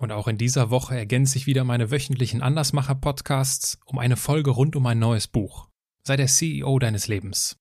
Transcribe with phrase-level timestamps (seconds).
[0.00, 4.76] Und auch in dieser Woche ergänze ich wieder meine wöchentlichen Andersmacher-Podcasts um eine Folge rund
[4.76, 5.68] um ein neues Buch.
[6.04, 7.56] Sei der CEO deines Lebens.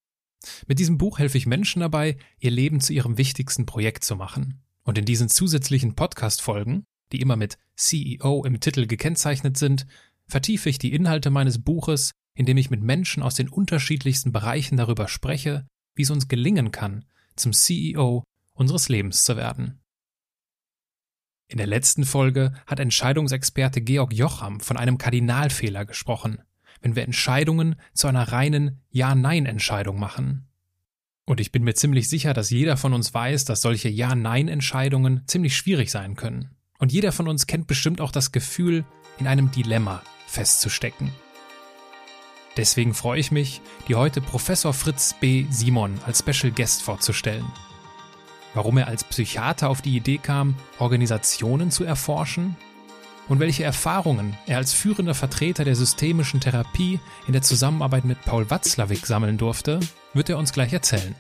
[0.68, 4.62] Mit diesem Buch helfe ich Menschen dabei, ihr Leben zu ihrem wichtigsten Projekt zu machen.
[4.84, 9.88] Und in diesen zusätzlichen Podcast-Folgen, die immer mit CEO im Titel gekennzeichnet sind,
[10.28, 15.08] vertiefe ich die Inhalte meines Buches, indem ich mit Menschen aus den unterschiedlichsten Bereichen darüber
[15.08, 15.66] spreche,
[15.96, 17.04] wie es uns gelingen kann,
[17.36, 18.24] zum CEO
[18.54, 19.80] unseres Lebens zu werden.
[21.50, 26.42] In der letzten Folge hat Entscheidungsexperte Georg Jocham von einem Kardinalfehler gesprochen,
[26.82, 30.48] wenn wir Entscheidungen zu einer reinen Ja-Nein-Entscheidung machen.
[31.26, 35.56] Und ich bin mir ziemlich sicher, dass jeder von uns weiß, dass solche Ja-Nein-Entscheidungen ziemlich
[35.56, 36.52] schwierig sein können.
[36.80, 38.86] Und jeder von uns kennt bestimmt auch das Gefühl,
[39.18, 41.12] in einem Dilemma festzustecken.
[42.58, 45.46] Deswegen freue ich mich, dir heute Professor Fritz B.
[45.50, 47.46] Simon als Special Guest vorzustellen
[48.54, 52.56] warum er als Psychiater auf die Idee kam, Organisationen zu erforschen
[53.28, 58.50] und welche Erfahrungen er als führender Vertreter der systemischen Therapie in der Zusammenarbeit mit Paul
[58.50, 59.80] Watzlawick sammeln durfte,
[60.14, 61.16] wird er uns gleich erzählen.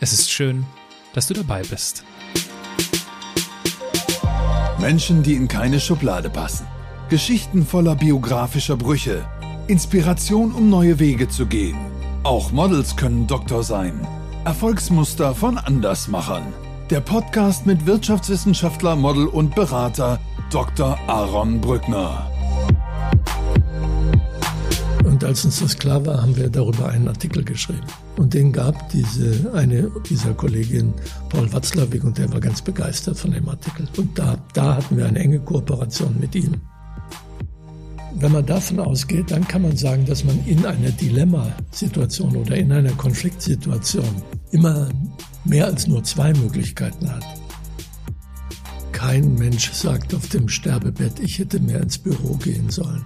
[0.00, 0.64] Es ist schön,
[1.12, 2.04] dass du dabei bist.
[4.78, 6.66] Menschen, die in keine Schublade passen.
[7.08, 9.26] Geschichten voller biografischer Brüche.
[9.66, 11.78] Inspiration, um neue Wege zu gehen.
[12.22, 14.06] Auch Models können Doktor sein.
[14.44, 16.52] Erfolgsmuster von Andersmachern.
[16.90, 20.98] Der Podcast mit Wirtschaftswissenschaftler, Model und Berater Dr.
[21.06, 22.30] Aaron Brückner.
[25.02, 27.86] Und als uns das klar war, haben wir darüber einen Artikel geschrieben.
[28.16, 30.92] Und den gab diese, eine dieser Kollegin,
[31.30, 33.88] Paul Watzlawick, und der war ganz begeistert von dem Artikel.
[33.96, 36.60] Und da, da hatten wir eine enge Kooperation mit ihm.
[38.16, 42.70] Wenn man davon ausgeht, dann kann man sagen, dass man in einer Dilemmasituation oder in
[42.70, 44.88] einer Konfliktsituation immer
[45.44, 47.24] mehr als nur zwei Möglichkeiten hat.
[48.92, 53.04] Kein Mensch sagt auf dem Sterbebett, ich hätte mehr ins Büro gehen sollen.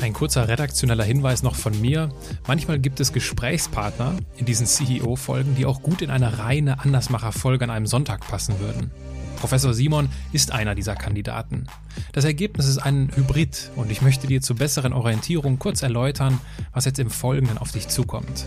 [0.00, 2.08] Ein kurzer redaktioneller Hinweis noch von mir.
[2.48, 7.70] Manchmal gibt es Gesprächspartner in diesen CEO-Folgen, die auch gut in eine reine Andersmacher-Folge an
[7.70, 8.90] einem Sonntag passen würden.
[9.40, 11.66] Professor Simon ist einer dieser Kandidaten.
[12.12, 16.38] Das Ergebnis ist ein Hybrid und ich möchte dir zur besseren Orientierung kurz erläutern,
[16.72, 18.46] was jetzt im Folgenden auf dich zukommt.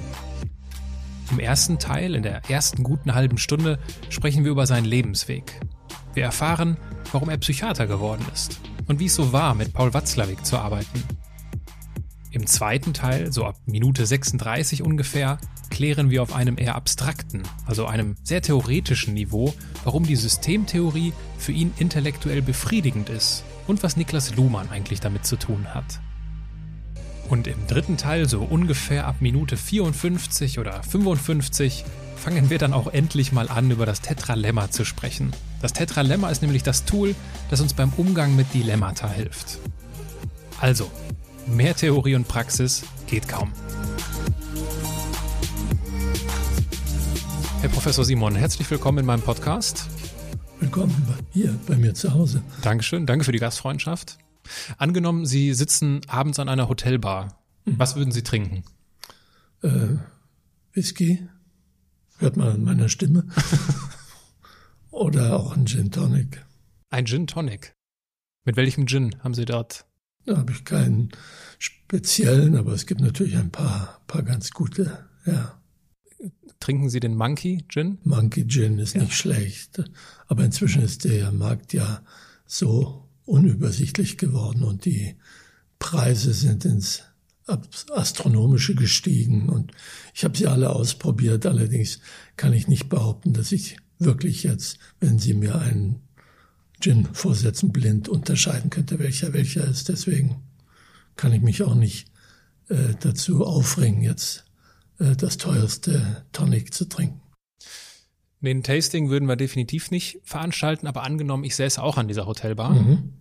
[1.32, 5.60] Im ersten Teil, in der ersten guten halben Stunde, sprechen wir über seinen Lebensweg.
[6.14, 6.78] Wir erfahren,
[7.12, 11.04] warum er Psychiater geworden ist und wie es so war, mit Paul Watzlawick zu arbeiten.
[12.30, 15.40] Im zweiten Teil, so ab Minute 36 ungefähr,
[15.74, 19.54] klären wir auf einem eher abstrakten, also einem sehr theoretischen Niveau,
[19.84, 25.36] warum die Systemtheorie für ihn intellektuell befriedigend ist und was Niklas Luhmann eigentlich damit zu
[25.36, 26.00] tun hat.
[27.28, 31.84] Und im dritten Teil, so ungefähr ab Minute 54 oder 55,
[32.16, 35.32] fangen wir dann auch endlich mal an, über das Tetralemma zu sprechen.
[35.62, 37.16] Das Tetralemma ist nämlich das Tool,
[37.50, 39.58] das uns beim Umgang mit Dilemmata hilft.
[40.62, 40.90] Also,
[41.48, 43.52] Mehr Theorie und Praxis geht kaum.
[47.64, 49.88] Herr Professor Simon, herzlich willkommen in meinem Podcast.
[50.60, 50.94] Willkommen
[51.32, 52.44] hier bei mir zu Hause.
[52.62, 54.18] Dankeschön, danke für die Gastfreundschaft.
[54.78, 57.42] Angenommen, Sie sitzen abends an einer Hotelbar.
[57.64, 57.80] Mhm.
[57.80, 58.66] Was würden Sie trinken?
[59.62, 59.96] Äh,
[60.74, 61.26] Whisky.
[62.18, 63.30] Hört man an meiner Stimme.
[64.92, 66.46] Oder auch ein Gin Tonic.
[66.90, 67.78] Ein Gin Tonic.
[68.44, 69.86] Mit welchem Gin haben Sie dort
[70.26, 71.12] da habe ich keinen
[71.60, 75.60] speziellen, aber es gibt natürlich ein paar, paar ganz gute, ja.
[76.64, 77.98] Trinken Sie den Monkey Gin?
[78.06, 79.02] Monkey Gin ist ja.
[79.02, 79.84] nicht schlecht,
[80.28, 82.02] aber inzwischen ist der Markt ja
[82.46, 85.18] so unübersichtlich geworden und die
[85.78, 87.04] Preise sind ins
[87.94, 89.74] Astronomische gestiegen und
[90.14, 91.46] ich habe sie alle ausprobiert.
[91.46, 92.00] Allerdings
[92.38, 96.00] kann ich nicht behaupten, dass ich wirklich jetzt, wenn Sie mir einen
[96.80, 99.90] Gin-Vorsätzen blind unterscheiden könnte, welcher welcher ist.
[99.90, 100.38] Deswegen
[101.18, 102.08] kann ich mich auch nicht
[102.70, 104.46] äh, dazu aufringen, jetzt
[105.00, 107.22] äh, das teuerste Tonic zu trinken.
[108.42, 112.72] Den Tasting würden wir definitiv nicht veranstalten, aber angenommen, ich säße auch an dieser Hotelbar
[112.72, 113.14] mhm.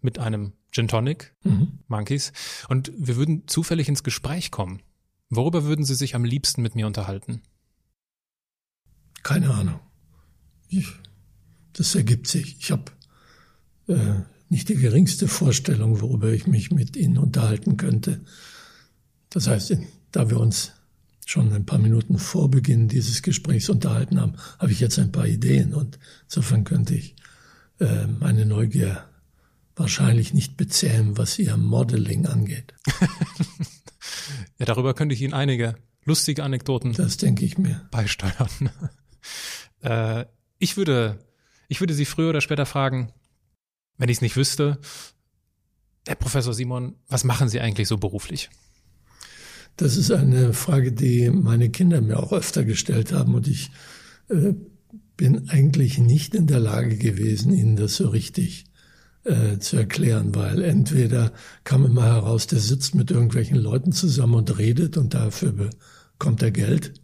[0.00, 1.80] mit einem Gin Tonic, mhm.
[1.86, 2.32] Monkeys,
[2.68, 4.80] und wir würden zufällig ins Gespräch kommen.
[5.28, 7.42] Worüber würden Sie sich am liebsten mit mir unterhalten?
[9.22, 9.80] Keine Ahnung.
[10.68, 10.94] Ich
[11.74, 12.56] das ergibt sich.
[12.58, 12.84] Ich habe
[13.88, 18.20] äh, nicht die geringste Vorstellung, worüber ich mich mit Ihnen unterhalten könnte.
[19.28, 19.76] Das heißt,
[20.12, 20.72] da wir uns
[21.26, 25.26] schon ein paar Minuten vor Beginn dieses Gesprächs unterhalten haben, habe ich jetzt ein paar
[25.26, 27.16] Ideen und insofern könnte ich
[27.80, 29.04] äh, meine Neugier
[29.76, 32.74] wahrscheinlich nicht bezähmen, was Ihr Modeling angeht.
[34.58, 35.74] ja, darüber könnte ich Ihnen einige
[36.04, 37.86] lustige Anekdoten das denke ich mir.
[37.90, 38.48] beisteuern.
[39.80, 40.24] Äh,
[40.58, 41.18] ich würde,
[41.68, 43.12] ich würde Sie früher oder später fragen,
[43.98, 44.78] wenn ich es nicht wüsste,
[46.06, 48.48] Herr Professor Simon, was machen Sie eigentlich so beruflich?
[49.76, 53.70] Das ist eine Frage, die meine Kinder mir auch öfter gestellt haben und ich
[54.28, 54.54] äh,
[55.16, 58.66] bin eigentlich nicht in der Lage gewesen, ihnen das so richtig
[59.24, 61.32] äh, zu erklären, weil entweder
[61.64, 66.50] kam immer heraus, der sitzt mit irgendwelchen Leuten zusammen und redet und dafür bekommt er
[66.50, 66.94] Geld,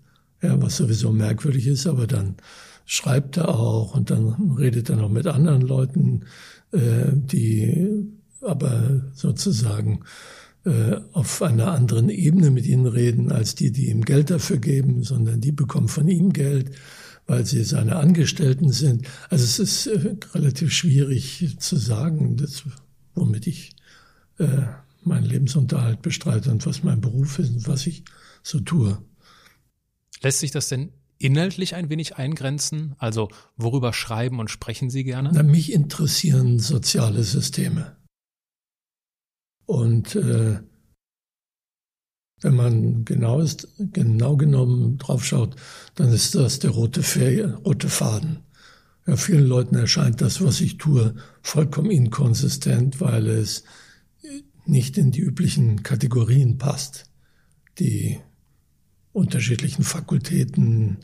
[0.42, 2.36] ja, was sowieso merkwürdig ist, aber dann
[2.84, 6.24] schreibt er auch und dann redet er noch mit anderen Leuten,
[6.72, 8.06] äh, die
[8.42, 10.00] aber sozusagen
[11.12, 15.40] auf einer anderen Ebene mit ihnen reden als die, die ihm Geld dafür geben, sondern
[15.40, 16.72] die bekommen von ihm Geld,
[17.26, 19.06] weil sie seine Angestellten sind.
[19.30, 22.64] Also es ist äh, relativ schwierig zu sagen, das,
[23.14, 23.72] womit ich
[24.38, 24.66] äh,
[25.02, 28.04] meinen Lebensunterhalt bestreite und was mein Beruf ist und was ich
[28.42, 28.98] so tue.
[30.22, 32.96] Lässt sich das denn inhaltlich ein wenig eingrenzen?
[32.98, 35.30] Also worüber schreiben und sprechen Sie gerne?
[35.32, 37.96] Na, mich interessieren soziale Systeme.
[39.70, 40.58] Und äh,
[42.40, 45.54] wenn man genau, ist, genau genommen drauf schaut,
[45.94, 48.40] dann ist das der rote, Fer rote Faden.
[49.06, 53.62] Ja, vielen Leuten erscheint das, was ich tue, vollkommen inkonsistent, weil es
[54.66, 57.08] nicht in die üblichen Kategorien passt.
[57.78, 58.18] Die
[59.12, 60.98] unterschiedlichen Fakultäten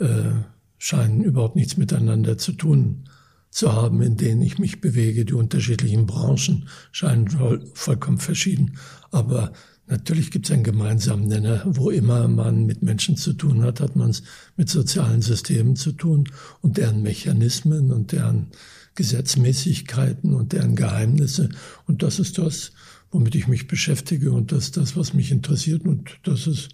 [0.00, 0.32] äh,
[0.78, 3.04] scheinen überhaupt nichts miteinander zu tun
[3.50, 5.24] zu haben, in denen ich mich bewege.
[5.24, 8.76] Die unterschiedlichen Branchen scheinen voll, vollkommen verschieden.
[9.10, 9.52] Aber
[9.86, 11.62] natürlich gibt es einen gemeinsamen Nenner.
[11.66, 14.22] Wo immer man mit Menschen zu tun hat, hat man es
[14.56, 16.28] mit sozialen Systemen zu tun
[16.60, 18.48] und deren Mechanismen und deren
[18.94, 21.48] Gesetzmäßigkeiten und deren Geheimnisse.
[21.86, 22.72] Und das ist das,
[23.10, 26.68] womit ich mich beschäftige und das ist das, was mich interessiert und das ist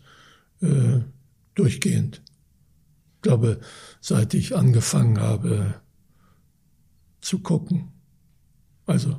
[0.61, 1.01] äh,
[1.55, 2.23] durchgehend.
[3.17, 3.61] Ich glaube,
[4.01, 5.75] seit ich angefangen habe,
[7.27, 7.93] zu gucken.
[8.87, 9.17] Also,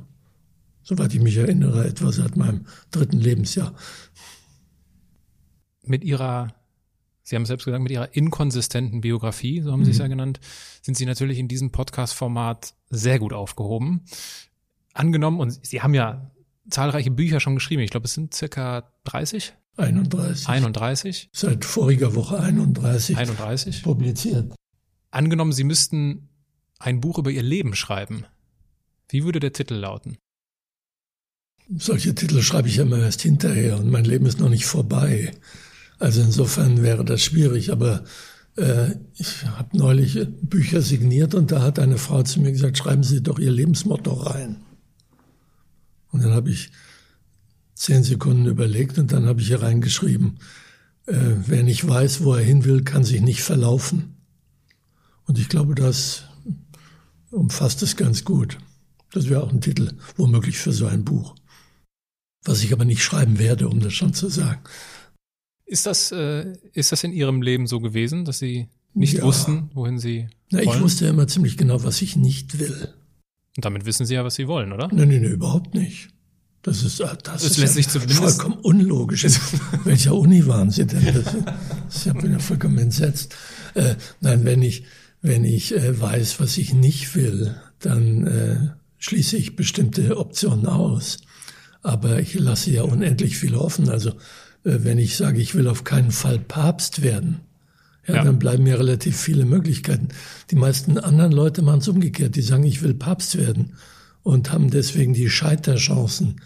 [0.82, 3.74] soweit ich mich erinnere, etwa seit meinem dritten Lebensjahr.
[5.82, 6.54] Mit Ihrer,
[7.22, 10.02] Sie haben es selbst gesagt, mit Ihrer inkonsistenten Biografie, so haben Sie es mhm.
[10.02, 10.40] ja genannt,
[10.80, 14.04] sind Sie natürlich in diesem Podcast-Format sehr gut aufgehoben.
[14.94, 16.30] Angenommen, und Sie haben ja
[16.70, 17.82] zahlreiche Bücher schon geschrieben.
[17.82, 19.52] Ich glaube, es sind circa 30?
[19.76, 20.48] 31.
[20.48, 21.28] 31.
[21.32, 23.18] Seit voriger Woche 31.
[23.18, 23.82] 31.
[23.82, 24.54] Publiziert.
[25.10, 26.27] Angenommen, Sie müssten
[26.78, 28.24] ein Buch über ihr Leben schreiben.
[29.08, 30.16] Wie würde der Titel lauten?
[31.76, 35.32] Solche Titel schreibe ich immer erst hinterher und mein Leben ist noch nicht vorbei.
[35.98, 38.04] Also insofern wäre das schwierig, aber
[38.56, 43.02] äh, ich habe neulich Bücher signiert und da hat eine Frau zu mir gesagt, schreiben
[43.02, 44.56] Sie doch Ihr Lebensmotto rein.
[46.10, 46.70] Und dann habe ich
[47.74, 50.38] zehn Sekunden überlegt und dann habe ich hier reingeschrieben,
[51.06, 51.14] äh,
[51.46, 54.16] wer nicht weiß, wo er hin will, kann sich nicht verlaufen.
[55.26, 56.27] Und ich glaube, das
[57.30, 58.58] umfasst es ganz gut.
[59.12, 61.34] Das wäre auch ein Titel, womöglich für so ein Buch.
[62.44, 64.60] Was ich aber nicht schreiben werde, um das schon zu sagen.
[65.64, 69.24] Ist das, äh, ist das in Ihrem Leben so gewesen, dass Sie nicht ja.
[69.24, 70.68] wussten, wohin Sie Na, wollen?
[70.68, 72.94] Ich wusste ja immer ziemlich genau, was ich nicht will.
[73.56, 74.88] Und damit wissen Sie ja, was Sie wollen, oder?
[74.88, 76.08] Nein, nein, nein überhaupt nicht.
[76.62, 79.24] Das ist, das, das ist lässt ja sich zumindest vollkommen unlogisch.
[79.84, 81.04] welcher Uni waren Sie denn?
[81.04, 83.34] Das, das ich bin ja vollkommen entsetzt.
[83.74, 84.84] Äh, nein, wenn ich,
[85.20, 88.56] wenn ich äh, weiß, was ich nicht will, dann äh,
[88.98, 91.18] schließe ich bestimmte Optionen aus.
[91.82, 93.88] Aber ich lasse ja unendlich viel offen.
[93.88, 94.10] Also
[94.64, 97.40] äh, wenn ich sage, ich will auf keinen Fall Papst werden,
[98.06, 98.24] ja, ja.
[98.24, 100.08] dann bleiben mir relativ viele Möglichkeiten.
[100.50, 102.36] Die meisten anderen Leute machen es umgekehrt.
[102.36, 103.74] Die sagen, ich will Papst werden
[104.22, 106.40] und haben deswegen die Scheiterchancen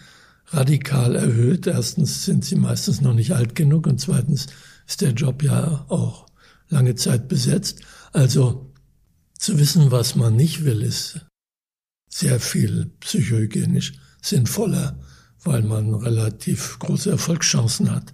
[0.47, 1.67] radikal erhöht.
[1.67, 4.47] Erstens sind sie meistens noch nicht alt genug und zweitens
[4.87, 6.25] ist der Job ja auch
[6.69, 7.81] lange Zeit besetzt.
[8.13, 8.71] Also
[9.37, 11.25] zu wissen, was man nicht will, ist
[12.07, 14.99] sehr viel psychohygienisch sinnvoller,
[15.43, 18.13] weil man relativ große Erfolgschancen hat.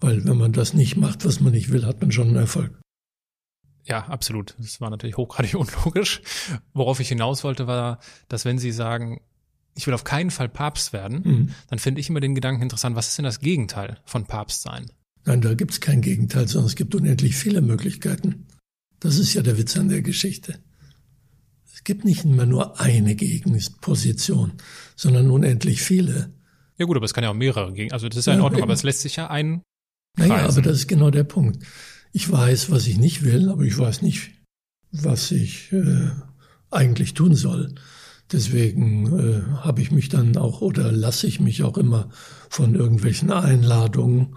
[0.00, 2.80] Weil wenn man das nicht macht, was man nicht will, hat man schon einen Erfolg.
[3.84, 4.54] Ja, absolut.
[4.58, 6.22] Das war natürlich hochgradig unlogisch.
[6.72, 9.20] Worauf ich hinaus wollte, war, dass wenn Sie sagen,
[9.74, 11.54] ich will auf keinen Fall Papst werden, mhm.
[11.68, 14.90] dann finde ich immer den Gedanken interessant, was ist denn das Gegenteil von Papst sein?
[15.24, 18.46] Nein, da gibt es kein Gegenteil, sondern es gibt unendlich viele Möglichkeiten.
[19.02, 20.60] Das ist ja der Witz an der Geschichte.
[21.74, 24.52] Es gibt nicht immer nur eine Gegenposition,
[24.94, 26.32] sondern unendlich viele.
[26.78, 27.92] Ja gut, aber es kann ja auch mehrere gegen.
[27.92, 29.62] Also das ist ja in Ordnung, ja, aber es lässt sich ja ein.
[30.16, 31.64] Naja, aber das ist genau der Punkt.
[32.12, 34.30] Ich weiß, was ich nicht will, aber ich weiß nicht,
[34.92, 36.10] was ich äh,
[36.70, 37.74] eigentlich tun soll.
[38.30, 42.10] Deswegen äh, habe ich mich dann auch oder lasse ich mich auch immer
[42.48, 44.36] von irgendwelchen Einladungen,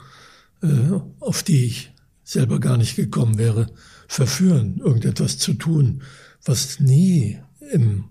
[0.64, 1.95] äh, auf die ich
[2.26, 3.72] selber gar nicht gekommen wäre,
[4.08, 6.04] verführen, irgendetwas zu tun,
[6.44, 7.40] was nie
[7.72, 8.10] im,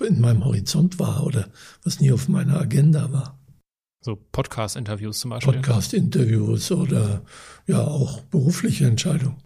[0.00, 1.50] in meinem Horizont war oder
[1.82, 3.40] was nie auf meiner Agenda war.
[4.00, 5.54] So Podcast-Interviews zum Beispiel.
[5.54, 7.24] Podcast-Interviews oder
[7.66, 9.42] ja auch berufliche Entscheidungen.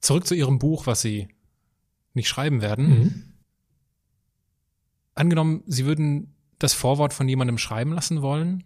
[0.00, 1.28] Zurück zu Ihrem Buch, was Sie
[2.12, 2.88] nicht schreiben werden.
[2.88, 3.22] Mhm.
[5.14, 8.64] Angenommen, Sie würden das Vorwort von jemandem schreiben lassen wollen.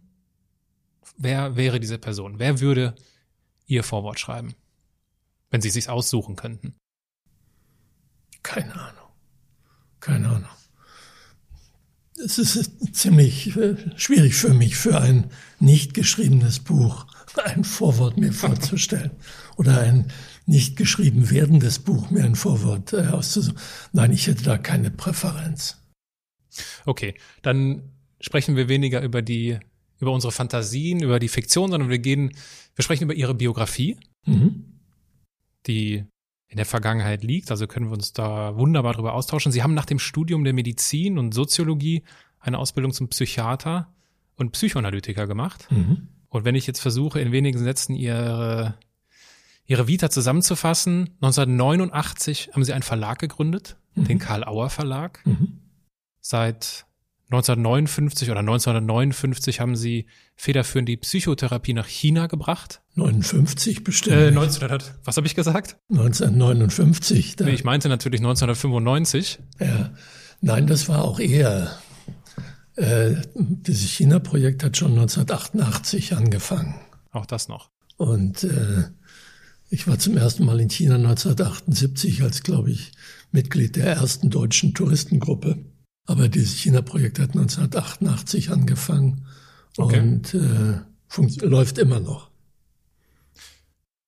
[1.16, 2.38] Wer wäre diese Person?
[2.38, 2.94] Wer würde
[3.70, 4.54] Ihr Vorwort schreiben?
[5.50, 6.74] Wenn Sie sich aussuchen könnten.
[8.42, 9.08] Keine Ahnung.
[10.00, 10.50] Keine Ahnung.
[12.22, 17.06] Es ist ziemlich äh, schwierig für mich, für ein nicht geschriebenes Buch
[17.44, 19.12] ein Vorwort mir vorzustellen
[19.56, 20.12] oder ein
[20.46, 23.58] nicht geschrieben werdendes Buch mir ein Vorwort äh, auszusuchen.
[23.92, 25.78] Nein, ich hätte da keine Präferenz.
[26.84, 29.60] Okay, dann sprechen wir weniger über die,
[30.00, 32.34] über unsere Fantasien, über die Fiktion, sondern wir gehen,
[32.74, 34.64] wir sprechen über Ihre Biografie, Mhm.
[35.66, 36.04] die
[36.48, 37.50] in der Vergangenheit liegt.
[37.50, 39.52] Also können wir uns da wunderbar drüber austauschen.
[39.52, 42.02] Sie haben nach dem Studium der Medizin und Soziologie
[42.40, 43.92] eine Ausbildung zum Psychiater
[44.36, 45.68] und Psychoanalytiker gemacht.
[45.70, 46.08] Mhm.
[46.28, 48.74] Und wenn ich jetzt versuche, in wenigen Sätzen Ihre,
[49.64, 55.24] Ihre Vita zusammenzufassen, 1989 haben Sie einen Verlag gegründet, den Karl Auer Verlag.
[55.26, 55.58] Mhm.
[56.20, 56.86] Seit
[57.30, 62.82] 1959 oder 1959 haben Sie federführend die Psychotherapie nach China gebracht.
[62.96, 64.16] 59 bestimmt.
[64.16, 64.38] Äh, nicht.
[64.38, 65.76] 1900, was habe ich gesagt?
[65.90, 67.36] 1959.
[67.36, 69.38] Da, Nee, Ich meinte natürlich 1995.
[69.60, 69.90] ja.
[70.42, 71.78] Nein, das war auch eher.
[72.76, 76.74] Äh, dieses China-Projekt hat schon 1988 angefangen.
[77.12, 77.70] Auch das noch.
[77.98, 78.84] Und äh,
[79.68, 82.92] ich war zum ersten Mal in China 1978 als, glaube ich,
[83.32, 85.58] Mitglied der ersten deutschen Touristengruppe.
[86.10, 89.26] Aber dieses China-Projekt hat 1988 angefangen
[89.78, 90.00] Okay.
[90.00, 90.80] und äh,
[91.46, 92.30] läuft immer noch.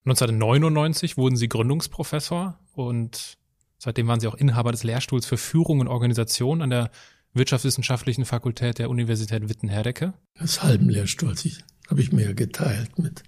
[0.04, 3.38] 1999 wurden Sie Gründungsprofessor und
[3.78, 6.90] seitdem waren Sie auch Inhaber des Lehrstuhls für Führung und Organisation an der
[7.34, 10.12] Wirtschaftswissenschaftlichen Fakultät der Universität Witten-Herdecke.
[10.34, 13.22] Das halben Lehrstuhls ich- habe ich mir geteilt mit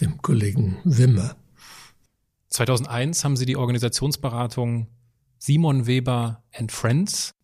[0.00, 1.36] dem Kollegen Wimmer.
[2.48, 4.88] 2001 haben Sie die Organisationsberatung
[5.38, 7.34] Simon Weber and Friends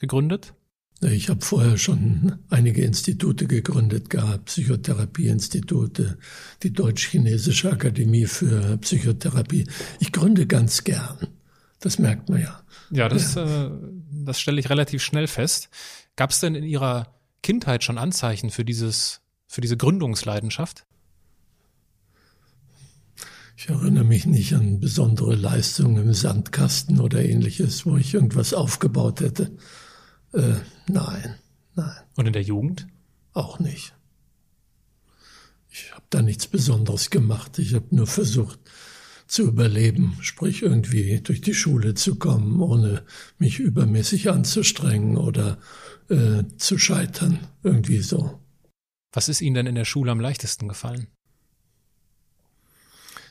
[0.00, 0.54] gegründet.
[1.02, 6.18] Ich habe vorher schon einige Institute gegründet gehabt, Psychotherapieinstitute,
[6.62, 9.66] die Deutsch-Chinesische Akademie für Psychotherapie.
[9.98, 11.28] Ich gründe ganz gern.
[11.78, 12.60] Das merkt man ja.
[12.90, 13.70] Ja, das, Äh,
[14.10, 15.70] das stelle ich relativ schnell fest.
[16.16, 20.84] Gab es denn in Ihrer Kindheit schon Anzeichen für dieses, für diese Gründungsleidenschaft?
[23.56, 29.20] Ich erinnere mich nicht an besondere Leistungen im Sandkasten oder ähnliches, wo ich irgendwas aufgebaut
[29.20, 29.50] hätte.
[30.32, 30.54] Äh,
[30.86, 31.34] nein,
[31.74, 32.86] nein, Und in der Jugend?
[33.32, 33.94] auch nicht.
[35.70, 37.58] Ich habe da nichts Besonderes gemacht.
[37.58, 38.58] Ich habe nur versucht
[39.28, 43.04] zu überleben, sprich irgendwie durch die Schule zu kommen, ohne
[43.38, 45.58] mich übermäßig anzustrengen oder
[46.08, 47.38] äh, zu scheitern.
[47.62, 48.40] Irgendwie so.
[49.12, 51.06] Was ist Ihnen denn in der Schule am leichtesten gefallen?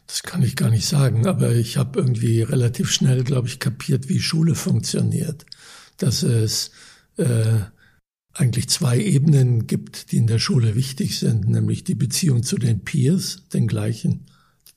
[0.08, 4.10] Das kann ich gar nicht sagen, aber ich habe irgendwie relativ schnell, glaube ich, kapiert,
[4.10, 5.46] wie Schule funktioniert.
[5.98, 6.72] Dass es
[7.20, 7.60] äh,
[8.34, 12.84] eigentlich zwei Ebenen gibt, die in der Schule wichtig sind, nämlich die Beziehung zu den
[12.84, 14.26] Peers, den gleichen,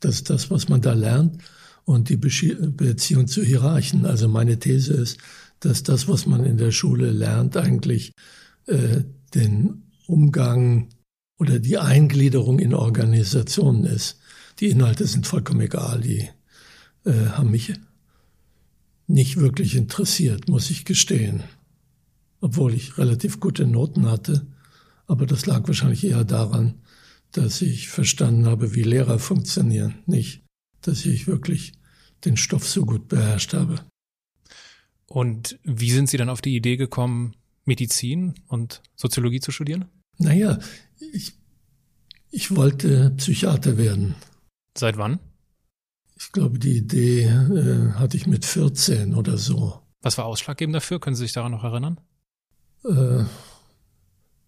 [0.00, 1.42] das ist das, was man da lernt,
[1.84, 4.06] und die Beziehung zu Hierarchen.
[4.06, 5.18] Also meine These ist,
[5.60, 8.12] dass das, was man in der Schule lernt, eigentlich
[8.66, 9.02] äh,
[9.34, 10.88] den Umgang
[11.38, 14.18] oder die Eingliederung in Organisationen ist.
[14.60, 16.28] Die Inhalte sind vollkommen egal, die
[17.04, 17.72] äh, haben mich
[19.06, 21.42] nicht wirklich interessiert, muss ich gestehen.
[22.42, 24.46] Obwohl ich relativ gute Noten hatte.
[25.06, 26.82] Aber das lag wahrscheinlich eher daran,
[27.30, 30.44] dass ich verstanden habe, wie Lehrer funktionieren, nicht,
[30.82, 31.72] dass ich wirklich
[32.24, 33.76] den Stoff so gut beherrscht habe.
[35.06, 37.34] Und wie sind Sie dann auf die Idee gekommen,
[37.64, 39.84] Medizin und Soziologie zu studieren?
[40.18, 40.58] Naja,
[41.12, 41.34] ich,
[42.30, 44.16] ich wollte Psychiater werden.
[44.76, 45.20] Seit wann?
[46.16, 49.80] Ich glaube, die Idee äh, hatte ich mit 14 oder so.
[50.00, 50.98] Was war ausschlaggebend dafür?
[50.98, 52.00] Können Sie sich daran noch erinnern?
[52.84, 53.24] Äh,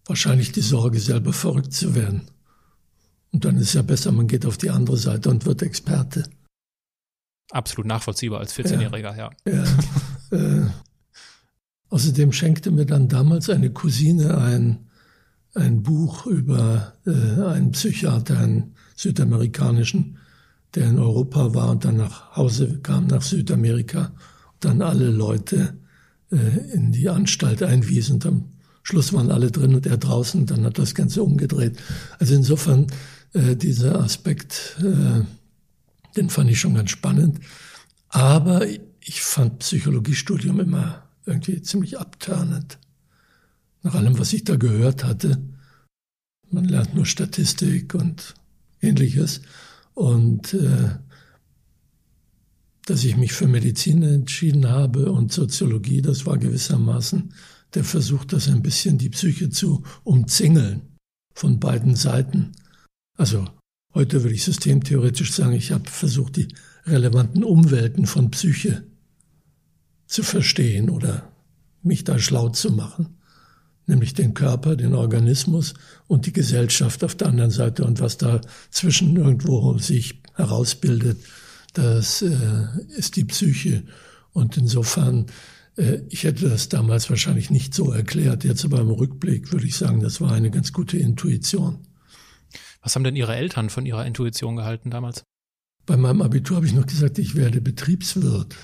[0.05, 2.29] wahrscheinlich die Sorge, selber verrückt zu werden.
[3.31, 6.23] Und dann ist ja besser, man geht auf die andere Seite und wird Experte.
[7.51, 9.29] Absolut nachvollziehbar als 14-Jähriger, ja.
[9.47, 9.63] Ja,
[10.31, 10.65] äh,
[11.89, 14.87] außerdem schenkte mir dann damals eine Cousine ein,
[15.53, 20.17] ein Buch über äh, einen Psychiater, einen südamerikanischen,
[20.73, 24.11] der in Europa war und dann nach Hause kam nach Südamerika
[24.53, 25.77] und dann alle Leute
[26.31, 28.45] in die Anstalt einwies und am
[28.83, 31.77] Schluss waren alle drin und er draußen und dann hat das Ganze umgedreht.
[32.19, 32.87] Also insofern
[33.35, 35.23] Äh, dieser Aspekt, äh,
[36.15, 37.39] den fand ich schon ganz spannend.
[38.07, 38.65] Aber
[39.01, 42.77] ich fand Psychologiestudium immer irgendwie ziemlich abtörnend.
[43.83, 45.41] Nach allem, was ich da gehört hatte.
[46.49, 48.35] Man lernt nur Statistik und
[48.81, 49.41] ähnliches.
[49.93, 50.95] Und äh,
[52.85, 57.33] dass ich mich für Medizin entschieden habe und Soziologie, das war gewissermaßen
[57.73, 60.81] der Versuch, das ein bisschen die Psyche zu umzingeln
[61.33, 62.53] von beiden Seiten.
[63.17, 63.45] Also
[63.93, 66.47] heute würde ich systemtheoretisch sagen, ich habe versucht, die
[66.85, 68.83] relevanten Umwelten von Psyche
[70.05, 71.31] zu verstehen oder
[71.81, 73.17] mich da schlau zu machen.
[73.87, 75.75] Nämlich den Körper, den Organismus
[76.07, 81.17] und die Gesellschaft auf der anderen Seite und was da zwischen irgendwo sich herausbildet,
[81.77, 82.67] das äh,
[82.97, 83.83] ist die Psyche.
[84.31, 85.27] Und insofern,
[85.77, 88.43] äh, ich hätte das damals wahrscheinlich nicht so erklärt.
[88.43, 91.79] Jetzt aber im Rückblick würde ich sagen, das war eine ganz gute Intuition.
[92.81, 95.23] Was haben denn Ihre Eltern von Ihrer Intuition gehalten damals?
[95.85, 98.55] Bei meinem Abitur habe ich noch gesagt, ich werde Betriebswirt.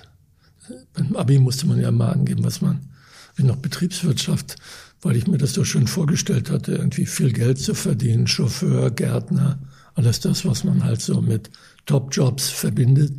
[0.94, 2.90] Beim Abi musste man ja mal angeben, was man,
[3.36, 4.56] wie noch Betriebswirtschaft,
[5.02, 9.60] weil ich mir das so schön vorgestellt hatte, irgendwie viel Geld zu verdienen, Chauffeur, Gärtner,
[9.96, 11.50] alles das, was man halt so mit
[11.86, 13.14] Top-Jobs verbindet.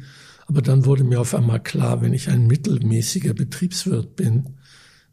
[0.46, 4.58] Aber dann wurde mir auf einmal klar, wenn ich ein mittelmäßiger Betriebswirt bin,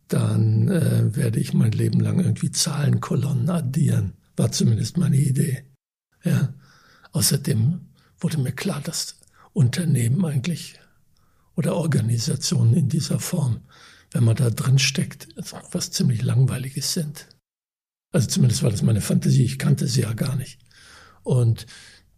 [0.08, 4.14] dann äh, werde ich mein Leben lang irgendwie Zahlenkolonnen addieren.
[4.36, 5.66] War zumindest meine Idee.
[6.24, 6.54] Ja.
[7.12, 7.82] Außerdem
[8.20, 9.20] wurde mir klar, dass
[9.54, 10.80] Unternehmen eigentlich
[11.56, 13.62] oder Organisationen in dieser Form,
[14.12, 15.28] wenn man da drin steckt,
[15.72, 17.28] was ziemlich langweiliges sind.
[18.12, 19.44] Also zumindest war das meine Fantasie.
[19.44, 20.60] Ich kannte sie ja gar nicht.
[21.24, 21.66] Und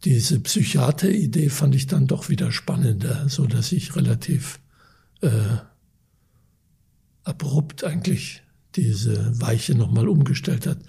[0.04, 4.60] diese Psychiater-Idee fand ich dann doch wieder spannender, so dass ich relativ
[5.22, 5.58] äh,
[7.24, 8.42] abrupt eigentlich
[8.76, 10.80] diese Weiche nochmal umgestellt hat,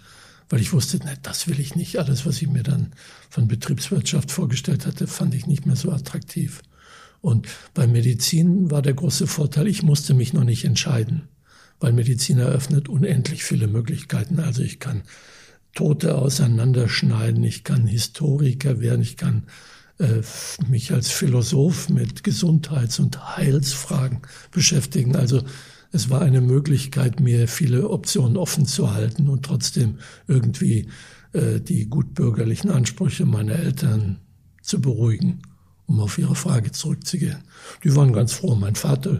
[0.49, 1.99] weil ich wusste, ne, das will ich nicht.
[1.99, 2.93] Alles, was ich mir dann
[3.29, 6.63] von Betriebswirtschaft vorgestellt hatte, fand ich nicht mehr so attraktiv.
[7.21, 11.29] Und bei Medizin war der große Vorteil, ich musste mich noch nicht entscheiden,
[11.81, 14.41] weil Medizin eröffnet unendlich viele Möglichkeiten.
[14.41, 15.03] Also ich kann
[15.75, 19.45] Tote auseinanderschneiden, ich kann Historiker werden, ich kann
[19.99, 20.23] äh,
[20.69, 25.17] mich als Philosoph mit Gesundheits- und Heilsfragen beschäftigen.
[25.17, 25.43] Also
[25.93, 30.89] es war eine Möglichkeit, mir viele Optionen offen zu halten und trotzdem irgendwie
[31.33, 34.19] äh, die gutbürgerlichen Ansprüche meiner Eltern
[34.63, 35.43] zu beruhigen,
[35.87, 37.45] um auf Ihre Frage zurückzugehen.
[37.85, 38.55] Die waren ganz froh.
[38.55, 39.19] Mein Vater,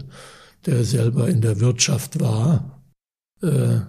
[0.67, 2.83] der selber in der Wirtschaft war,
[3.43, 3.81] äh,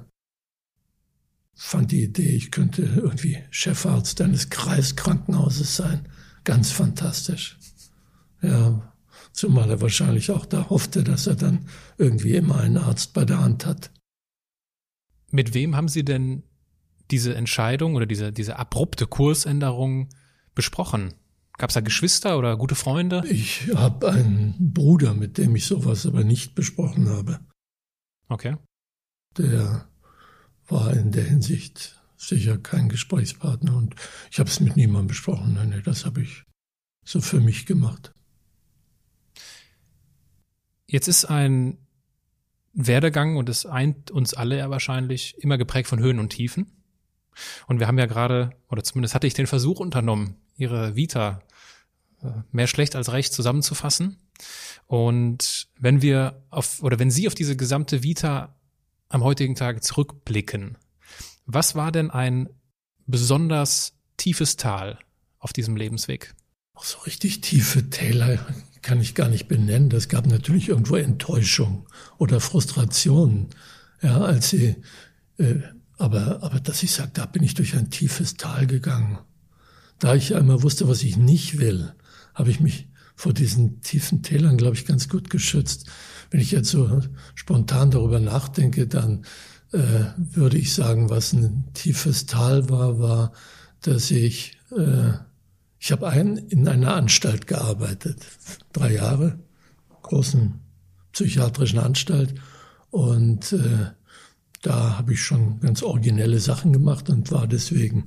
[1.64, 6.10] fand die Idee, ich könnte irgendwie Chefarzt eines Kreiskrankenhauses sein.
[6.44, 7.58] Ganz fantastisch.
[8.42, 8.94] Ja,
[9.32, 13.40] zumal er wahrscheinlich auch da hoffte, dass er dann irgendwie immer einen Arzt bei der
[13.40, 13.92] Hand hat.
[15.32, 16.44] Mit wem haben Sie denn
[17.12, 20.10] diese Entscheidung oder diese, diese abrupte Kursänderung
[20.54, 21.14] besprochen?
[21.58, 23.24] Gab es da Geschwister oder gute Freunde?
[23.30, 27.40] Ich habe einen Bruder, mit dem ich sowas aber nicht besprochen habe.
[28.28, 28.58] Okay.
[29.38, 29.88] Der
[30.68, 33.96] war in der Hinsicht sicher kein Gesprächspartner und
[34.32, 35.56] ich habe es mit niemandem besprochen.
[35.56, 36.44] Nein, nein, das habe ich
[37.04, 38.14] so für mich gemacht.
[40.88, 41.78] Jetzt ist ein
[42.74, 46.72] Werdegang und es eint uns alle ja wahrscheinlich immer geprägt von Höhen und Tiefen.
[47.68, 51.42] Und wir haben ja gerade, oder zumindest hatte ich den Versuch unternommen, ihre Vita
[52.22, 54.18] äh, mehr schlecht als recht zusammenzufassen.
[54.88, 58.56] Und wenn wir auf, oder wenn Sie auf diese gesamte Vita
[59.14, 60.78] am heutigen Tag zurückblicken,
[61.46, 62.50] was war denn ein
[63.06, 64.98] besonders tiefes Tal
[65.38, 66.34] auf diesem Lebensweg?
[66.74, 68.44] Auch so richtig tiefe Täler
[68.82, 69.90] kann ich gar nicht benennen.
[69.90, 73.50] Das gab natürlich irgendwo Enttäuschung oder Frustration,
[74.02, 74.78] ja, als sie,
[75.38, 75.60] äh,
[75.98, 79.20] aber, aber dass ich sage, da bin ich durch ein tiefes Tal gegangen.
[80.00, 81.94] Da ich einmal wusste, was ich nicht will,
[82.34, 85.88] habe ich mich vor diesen tiefen Tälern, glaube ich, ganz gut geschützt.
[86.34, 87.00] Wenn ich jetzt so
[87.36, 89.24] spontan darüber nachdenke, dann
[89.72, 93.34] äh, würde ich sagen, was ein tiefes Tal war, war,
[93.82, 95.12] dass ich, äh,
[95.78, 98.26] ich habe ein, in einer Anstalt gearbeitet,
[98.72, 99.38] drei Jahre,
[100.02, 100.56] großen
[101.12, 102.34] psychiatrischen Anstalt.
[102.90, 103.92] Und äh,
[104.64, 108.06] da habe ich schon ganz originelle Sachen gemacht und war deswegen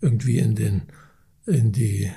[0.00, 0.82] irgendwie in den
[1.44, 2.08] in die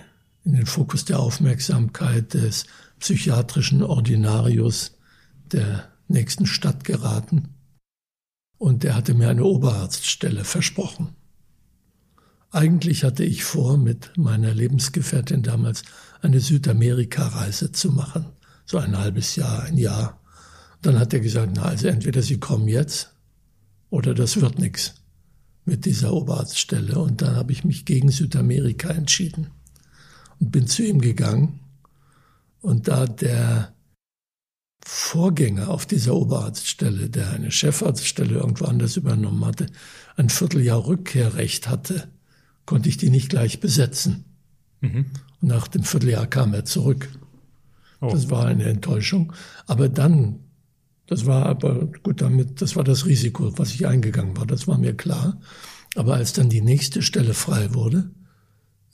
[0.43, 2.67] in den Fokus der Aufmerksamkeit des
[2.99, 4.96] psychiatrischen Ordinarius
[5.53, 7.49] der nächsten Stadt geraten
[8.57, 11.09] und der hatte mir eine Oberarztstelle versprochen.
[12.49, 15.83] Eigentlich hatte ich vor, mit meiner Lebensgefährtin damals
[16.21, 18.25] eine Südamerika-Reise zu machen.
[18.65, 20.21] So ein halbes Jahr, ein Jahr.
[20.81, 23.13] Dann hat er gesagt, na also entweder Sie kommen jetzt
[23.89, 24.95] oder das wird nichts.
[25.67, 26.97] mit dieser Oberarztstelle.
[26.97, 29.47] Und dann habe ich mich gegen Südamerika entschieden
[30.39, 31.59] und bin zu ihm gegangen.
[32.61, 33.73] Und da der
[34.89, 39.65] Vorgänger auf dieser Oberarztstelle, der eine Chefarztstelle irgendwo anders übernommen hatte,
[40.15, 42.07] ein Vierteljahr Rückkehrrecht hatte,
[42.65, 44.23] konnte ich die nicht gleich besetzen.
[44.79, 45.07] Mhm.
[45.41, 47.09] Und nach dem Vierteljahr kam er zurück.
[47.99, 48.07] Oh.
[48.09, 49.33] Das war eine Enttäuschung.
[49.65, 50.39] Aber dann,
[51.05, 54.77] das war aber gut damit, das war das Risiko, was ich eingegangen war, das war
[54.77, 55.37] mir klar.
[55.95, 58.09] Aber als dann die nächste Stelle frei wurde,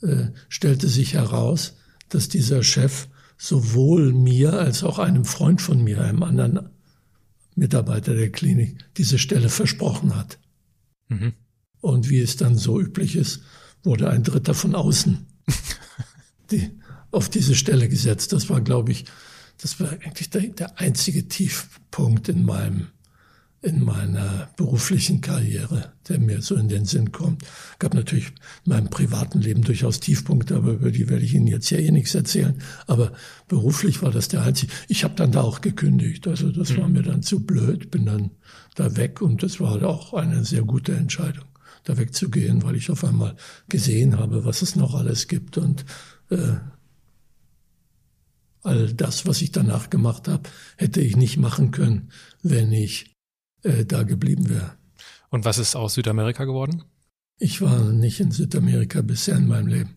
[0.02, 1.76] äh, stellte sich heraus,
[2.08, 6.70] dass dieser Chef sowohl mir als auch einem Freund von mir, einem anderen
[7.54, 10.38] Mitarbeiter der Klinik, diese Stelle versprochen hat.
[11.08, 11.34] Mhm.
[11.80, 13.42] Und wie es dann so üblich ist,
[13.82, 15.26] wurde ein Dritter von außen
[16.50, 16.70] die,
[17.10, 18.32] auf diese Stelle gesetzt.
[18.32, 19.04] Das war, glaube ich,
[19.58, 22.88] das war eigentlich der, der einzige Tiefpunkt in meinem
[23.64, 27.42] in meiner beruflichen Karriere, der mir so in den Sinn kommt.
[27.78, 28.26] Gab natürlich
[28.66, 31.90] in meinem privaten Leben durchaus Tiefpunkte, aber über die werde ich Ihnen jetzt ja eh
[31.90, 32.60] nichts erzählen.
[32.86, 33.12] Aber
[33.48, 34.70] beruflich war das der einzige.
[34.88, 36.28] Ich habe dann da auch gekündigt.
[36.28, 36.76] Also das mhm.
[36.76, 38.32] war mir dann zu blöd, bin dann
[38.74, 41.46] da weg und das war auch eine sehr gute Entscheidung,
[41.84, 43.34] da wegzugehen, weil ich auf einmal
[43.70, 45.86] gesehen habe, was es noch alles gibt und
[46.28, 46.56] äh,
[48.62, 52.10] all das, was ich danach gemacht habe, hätte ich nicht machen können,
[52.42, 53.13] wenn ich
[53.64, 54.76] äh, da geblieben wäre.
[55.30, 56.84] Und was ist aus Südamerika geworden?
[57.38, 59.96] Ich war nicht in Südamerika bisher in meinem Leben.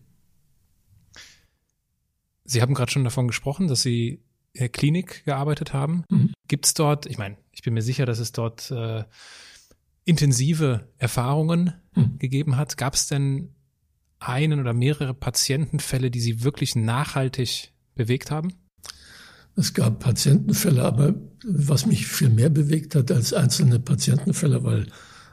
[2.44, 4.22] Sie haben gerade schon davon gesprochen, dass Sie
[4.54, 6.04] in der Klinik gearbeitet haben.
[6.10, 6.32] Mhm.
[6.48, 9.04] Gibt es dort, ich meine, ich bin mir sicher, dass es dort äh,
[10.04, 12.18] intensive Erfahrungen mhm.
[12.18, 12.76] gegeben hat.
[12.76, 13.54] Gab es denn
[14.18, 18.54] einen oder mehrere Patientenfälle, die Sie wirklich nachhaltig bewegt haben?
[19.58, 24.86] Es gab Patientenfälle, aber was mich viel mehr bewegt hat als einzelne Patientenfälle, weil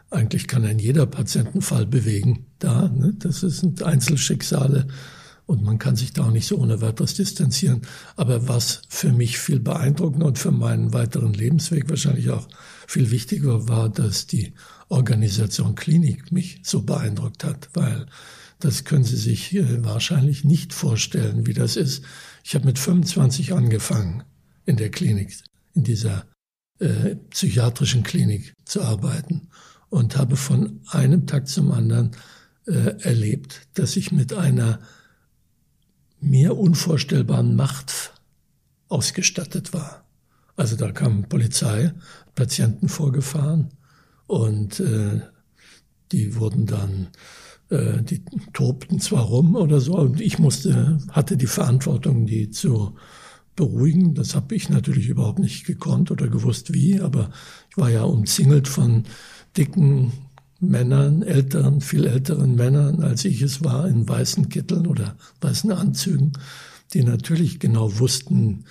[0.09, 2.89] eigentlich kann ein jeder Patientenfall bewegen da.
[2.89, 3.13] Ne?
[3.19, 4.87] Das sind Einzelschicksale
[5.45, 7.81] und man kann sich da auch nicht so ohne weiteres distanzieren.
[8.15, 12.47] Aber was für mich viel beeindruckender und für meinen weiteren Lebensweg wahrscheinlich auch
[12.87, 14.53] viel wichtiger war, dass die
[14.89, 18.07] Organisation Klinik mich so beeindruckt hat, weil
[18.59, 22.03] das können Sie sich äh, wahrscheinlich nicht vorstellen, wie das ist,
[22.45, 24.23] ich habe mit 25 angefangen,
[24.65, 25.35] in der Klinik,
[25.73, 26.27] in dieser
[26.77, 29.49] äh, psychiatrischen Klinik zu arbeiten
[29.89, 32.11] und habe von einem Tag zum anderen
[32.67, 34.79] äh, erlebt, dass ich mit einer
[36.19, 38.13] mir unvorstellbaren Macht
[38.89, 40.05] ausgestattet war.
[40.55, 41.93] Also da kam Polizei,
[42.35, 43.71] Patienten vorgefahren
[44.27, 45.21] und äh,
[46.11, 47.07] die wurden dann
[47.71, 48.21] die
[48.53, 52.95] tobten zwar rum oder so, und ich musste, hatte die Verantwortung, die zu
[53.55, 54.13] beruhigen.
[54.13, 57.31] Das habe ich natürlich überhaupt nicht gekonnt oder gewusst wie, aber
[57.69, 59.03] ich war ja umzingelt von
[59.57, 60.11] dicken
[60.59, 66.33] Männern, älteren, viel älteren Männern, als ich es war, in weißen Kitteln oder weißen Anzügen,
[66.93, 68.65] die natürlich genau wussten,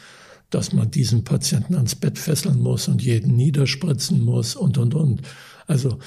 [0.51, 5.23] dass man diesen Patienten ans Bett fesseln muss und jeden niederspritzen muss und, und, und.
[5.67, 5.99] Also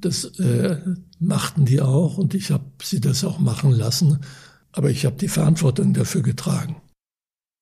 [0.00, 0.78] das äh,
[1.18, 4.18] machten die auch und ich habe sie das auch machen lassen,
[4.72, 6.76] aber ich habe die Verantwortung dafür getragen.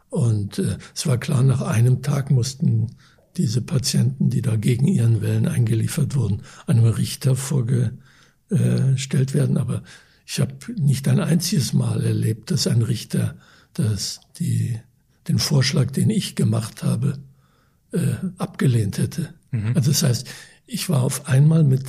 [0.08, 2.96] Und äh, es war klar, nach einem Tag mussten
[3.36, 9.56] diese Patienten, die da gegen ihren Willen eingeliefert wurden, einem Richter vorgestellt werden.
[9.56, 9.82] Aber
[10.26, 13.36] ich habe nicht ein einziges Mal erlebt, dass ein Richter
[13.74, 14.78] dass die,
[15.28, 17.18] den Vorschlag, den ich gemacht habe,
[17.92, 19.34] äh, abgelehnt hätte.
[19.50, 19.72] Mhm.
[19.74, 20.26] Also das heißt,
[20.66, 21.84] ich war auf einmal mit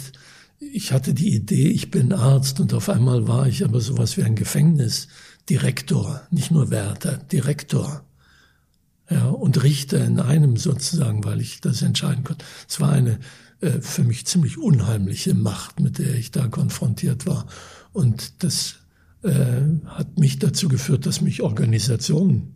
[0.71, 4.23] ich hatte die Idee, ich bin Arzt und auf einmal war ich aber sowas wie
[4.23, 8.04] ein Gefängnisdirektor, nicht nur Wärter, Direktor.
[9.10, 12.45] Ja, und Richter in einem sozusagen, weil ich das entscheiden konnte.
[12.69, 13.19] Es war eine
[13.60, 17.45] äh, für mich ziemlich unheimliche Macht, mit der ich da konfrontiert war.
[17.91, 18.76] Und das
[19.21, 22.56] äh, hat mich dazu geführt, dass mich Organisationen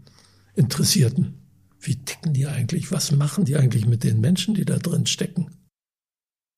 [0.56, 1.34] interessierten.
[1.80, 2.92] Wie ticken die eigentlich?
[2.92, 5.52] Was machen die eigentlich mit den Menschen, die da drin stecken?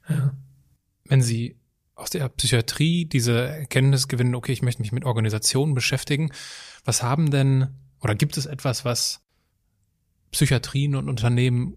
[0.08, 0.34] Ja
[1.10, 1.58] wenn Sie
[1.96, 6.32] aus der Psychiatrie diese Erkenntnis gewinnen, okay, ich möchte mich mit Organisationen beschäftigen,
[6.86, 7.68] was haben denn
[8.00, 9.20] oder gibt es etwas, was
[10.32, 11.76] Psychiatrien und Unternehmen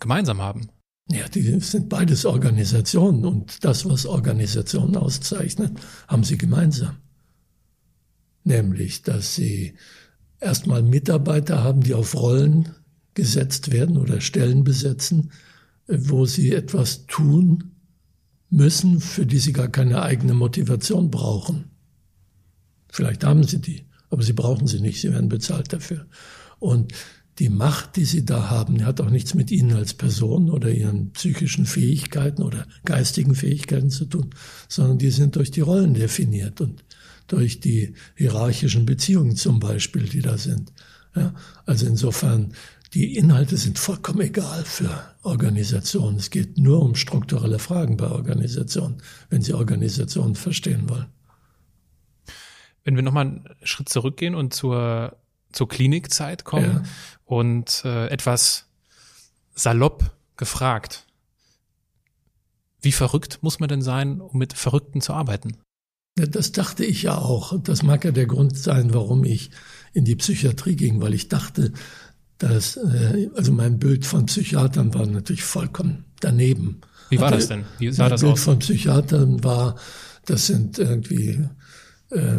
[0.00, 0.70] gemeinsam haben?
[1.10, 6.96] Ja, die sind beides Organisationen und das, was Organisationen auszeichnet, haben sie gemeinsam.
[8.44, 9.74] Nämlich, dass sie
[10.40, 12.74] erstmal Mitarbeiter haben, die auf Rollen
[13.14, 15.32] gesetzt werden oder Stellen besetzen,
[15.86, 17.71] wo sie etwas tun,
[18.52, 21.70] müssen, für die sie gar keine eigene Motivation brauchen.
[22.90, 26.06] Vielleicht haben sie die, aber sie brauchen sie nicht, sie werden bezahlt dafür.
[26.58, 26.92] Und
[27.38, 31.12] die Macht, die sie da haben, hat auch nichts mit ihnen als Person oder ihren
[31.12, 34.30] psychischen Fähigkeiten oder geistigen Fähigkeiten zu tun,
[34.68, 36.84] sondern die sind durch die Rollen definiert und
[37.28, 40.72] durch die hierarchischen Beziehungen zum Beispiel, die da sind.
[41.16, 41.34] Ja,
[41.64, 42.52] also insofern,
[42.94, 46.18] die Inhalte sind vollkommen egal für Organisationen.
[46.18, 51.06] Es geht nur um strukturelle Fragen bei Organisationen, wenn sie Organisationen verstehen wollen.
[52.84, 55.16] Wenn wir nochmal einen Schritt zurückgehen und zur,
[55.52, 56.82] zur Klinikzeit kommen ja.
[57.24, 58.66] und äh, etwas
[59.54, 61.06] salopp gefragt,
[62.82, 65.56] wie verrückt muss man denn sein, um mit Verrückten zu arbeiten?
[66.18, 67.58] Ja, das dachte ich ja auch.
[67.62, 69.50] Das mag ja der Grund sein, warum ich
[69.94, 71.72] in die Psychiatrie ging, weil ich dachte,
[72.42, 76.80] dass, äh, also mein Bild von Psychiatern war natürlich vollkommen daneben.
[77.10, 77.64] Wie war das denn?
[77.78, 78.42] Wie sah mein das Bild aus?
[78.42, 79.76] von Psychiatern war,
[80.24, 81.44] das sind irgendwie
[82.12, 82.38] äh,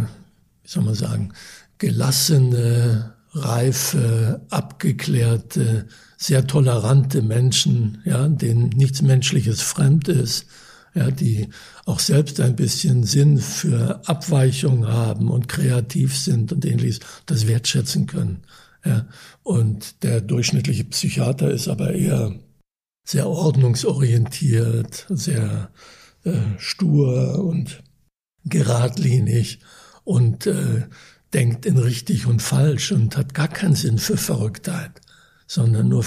[0.63, 1.33] wie soll man sagen,
[1.77, 5.87] gelassene, reife, abgeklärte,
[6.17, 10.45] sehr tolerante Menschen, ja, denen nichts Menschliches fremd ist,
[10.93, 11.49] ja, die
[11.85, 18.05] auch selbst ein bisschen Sinn für Abweichung haben und kreativ sind und ähnliches, das wertschätzen
[18.05, 18.43] können.
[18.85, 19.07] Ja.
[19.43, 22.39] Und der durchschnittliche Psychiater ist aber eher
[23.05, 25.71] sehr ordnungsorientiert, sehr
[26.23, 27.83] äh, stur und
[28.45, 29.59] geradlinig
[30.03, 30.83] und äh,
[31.33, 35.01] denkt in richtig und falsch und hat gar keinen Sinn für Verrücktheit,
[35.47, 36.05] sondern nur,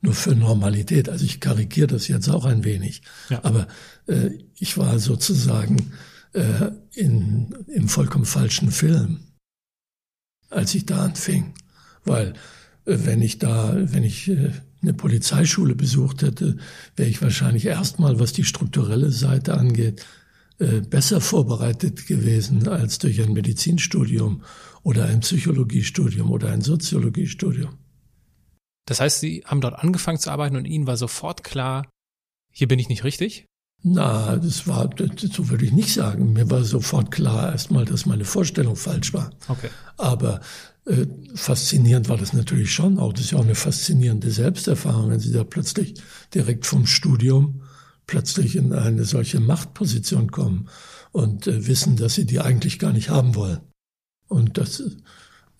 [0.00, 1.08] nur für Normalität.
[1.08, 3.44] Also ich karikiere das jetzt auch ein wenig, ja.
[3.44, 3.68] aber
[4.06, 5.92] äh, ich war sozusagen
[6.32, 9.20] äh, in, im vollkommen falschen Film,
[10.50, 11.54] als ich da anfing,
[12.08, 12.34] weil
[12.84, 16.56] äh, wenn ich da, wenn ich äh, eine Polizeischule besucht hätte,
[16.96, 20.04] wäre ich wahrscheinlich erstmal, was die strukturelle Seite angeht,
[20.58, 24.42] äh, besser vorbereitet gewesen als durch ein Medizinstudium
[24.82, 27.78] oder ein Psychologiestudium oder ein Soziologiestudium.
[28.86, 31.86] Das heißt, Sie haben dort angefangen zu arbeiten und Ihnen war sofort klar,
[32.50, 33.46] hier bin ich nicht richtig?
[33.82, 36.32] Na, das war, so würde ich nicht sagen.
[36.32, 39.30] Mir war sofort klar erstmal, dass meine Vorstellung falsch war.
[39.46, 39.68] Okay.
[39.96, 40.40] Aber
[40.88, 43.12] äh, faszinierend war das natürlich schon auch.
[43.12, 45.94] Das ist ja auch eine faszinierende Selbsterfahrung, wenn Sie da plötzlich
[46.34, 47.62] direkt vom Studium
[48.08, 50.68] plötzlich in eine solche Machtposition kommen
[51.12, 53.60] und äh, wissen, dass sie die eigentlich gar nicht haben wollen.
[54.26, 54.82] Und das,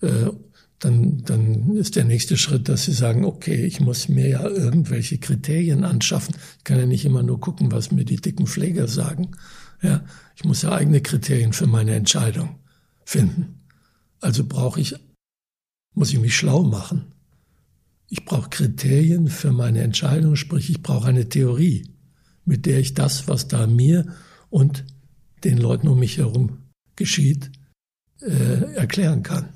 [0.01, 0.31] äh,
[0.79, 5.19] dann, dann ist der nächste Schritt, dass sie sagen, okay, ich muss mir ja irgendwelche
[5.19, 6.35] Kriterien anschaffen.
[6.57, 9.31] Ich kann ja nicht immer nur gucken, was mir die dicken Pfleger sagen.
[9.81, 10.03] Ja,
[10.35, 12.59] ich muss ja eigene Kriterien für meine Entscheidung
[13.05, 13.61] finden.
[14.21, 14.95] Also brauche ich,
[15.99, 17.13] muss ich mich schlau machen.
[18.07, 21.83] Ich brauche Kriterien für meine Entscheidung, sprich, ich brauche eine Theorie
[22.49, 24.07] mit der ich das, was da mir
[24.49, 24.83] und
[25.43, 26.57] den Leuten um mich herum
[26.95, 27.51] geschieht,
[28.21, 29.49] äh, erklären kann.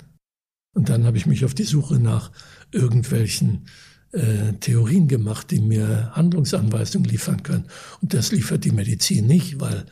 [0.75, 2.31] Und dann habe ich mich auf die Suche nach
[2.71, 3.65] irgendwelchen
[4.11, 7.65] äh, Theorien gemacht, die mir Handlungsanweisungen liefern können.
[8.01, 9.85] Und das liefert die Medizin nicht, weil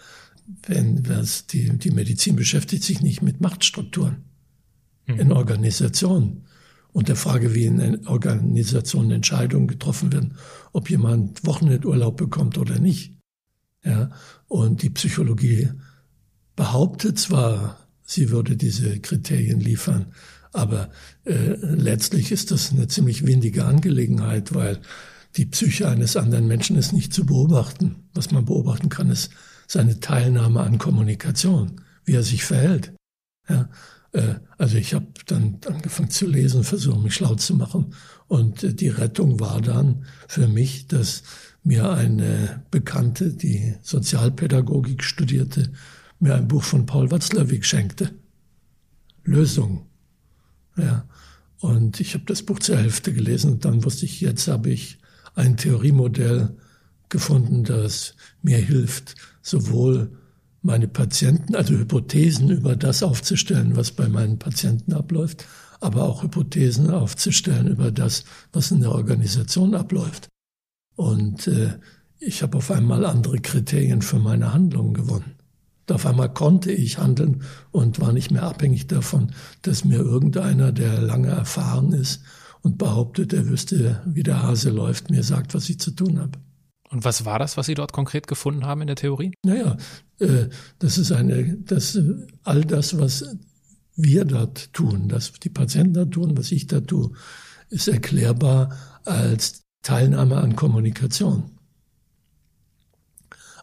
[0.67, 4.30] wenn was die, die Medizin beschäftigt sich nicht mit Machtstrukturen
[5.13, 5.19] mhm.
[5.19, 6.45] in Organisationen
[6.93, 10.35] und der Frage, wie in Organisationen Entscheidungen getroffen werden,
[10.73, 13.13] ob jemand Wochenendurlaub bekommt oder nicht.
[13.83, 14.11] Ja,
[14.47, 15.69] und die Psychologie
[16.55, 20.07] behauptet zwar, sie würde diese Kriterien liefern,
[20.53, 20.89] aber
[21.23, 24.81] äh, letztlich ist das eine ziemlich windige Angelegenheit, weil
[25.37, 28.09] die Psyche eines anderen Menschen ist nicht zu beobachten.
[28.13, 29.31] Was man beobachten kann, ist
[29.65, 32.93] seine Teilnahme an Kommunikation, wie er sich verhält.
[33.47, 33.69] Ja,
[34.57, 37.93] also ich habe dann angefangen zu lesen, versucht mich schlau zu machen.
[38.27, 41.23] Und äh, die Rettung war dann für mich, dass
[41.63, 45.71] mir eine Bekannte, die Sozialpädagogik studierte,
[46.19, 48.13] mir ein Buch von Paul Watzlawick schenkte.
[49.23, 49.85] Lösung.
[50.77, 51.07] Ja.
[51.59, 54.97] Und ich habe das Buch zur Hälfte gelesen und dann wusste ich, jetzt habe ich
[55.35, 56.57] ein Theoriemodell
[57.09, 60.17] gefunden, das mir hilft, sowohl
[60.61, 65.45] meine Patienten, also Hypothesen über das aufzustellen, was bei meinen Patienten abläuft,
[65.79, 70.29] aber auch Hypothesen aufzustellen über das, was in der Organisation abläuft.
[70.95, 71.79] Und äh,
[72.19, 75.35] ich habe auf einmal andere Kriterien für meine Handlungen gewonnen.
[75.89, 79.31] Auf einmal konnte ich handeln und war nicht mehr abhängig davon,
[79.63, 82.21] dass mir irgendeiner, der lange erfahren ist
[82.61, 86.39] und behauptet, er wüsste, wie der Hase läuft, mir sagt, was ich zu tun habe.
[86.91, 89.31] Und was war das, was Sie dort konkret gefunden haben in der Theorie?
[89.43, 89.77] Naja,
[90.19, 91.97] äh, das ist eine, das,
[92.43, 93.37] all das, was
[93.95, 97.11] wir dort tun, das die Patienten da tun, was ich da tue,
[97.69, 98.75] ist erklärbar
[99.05, 101.51] als Teilnahme an Kommunikation.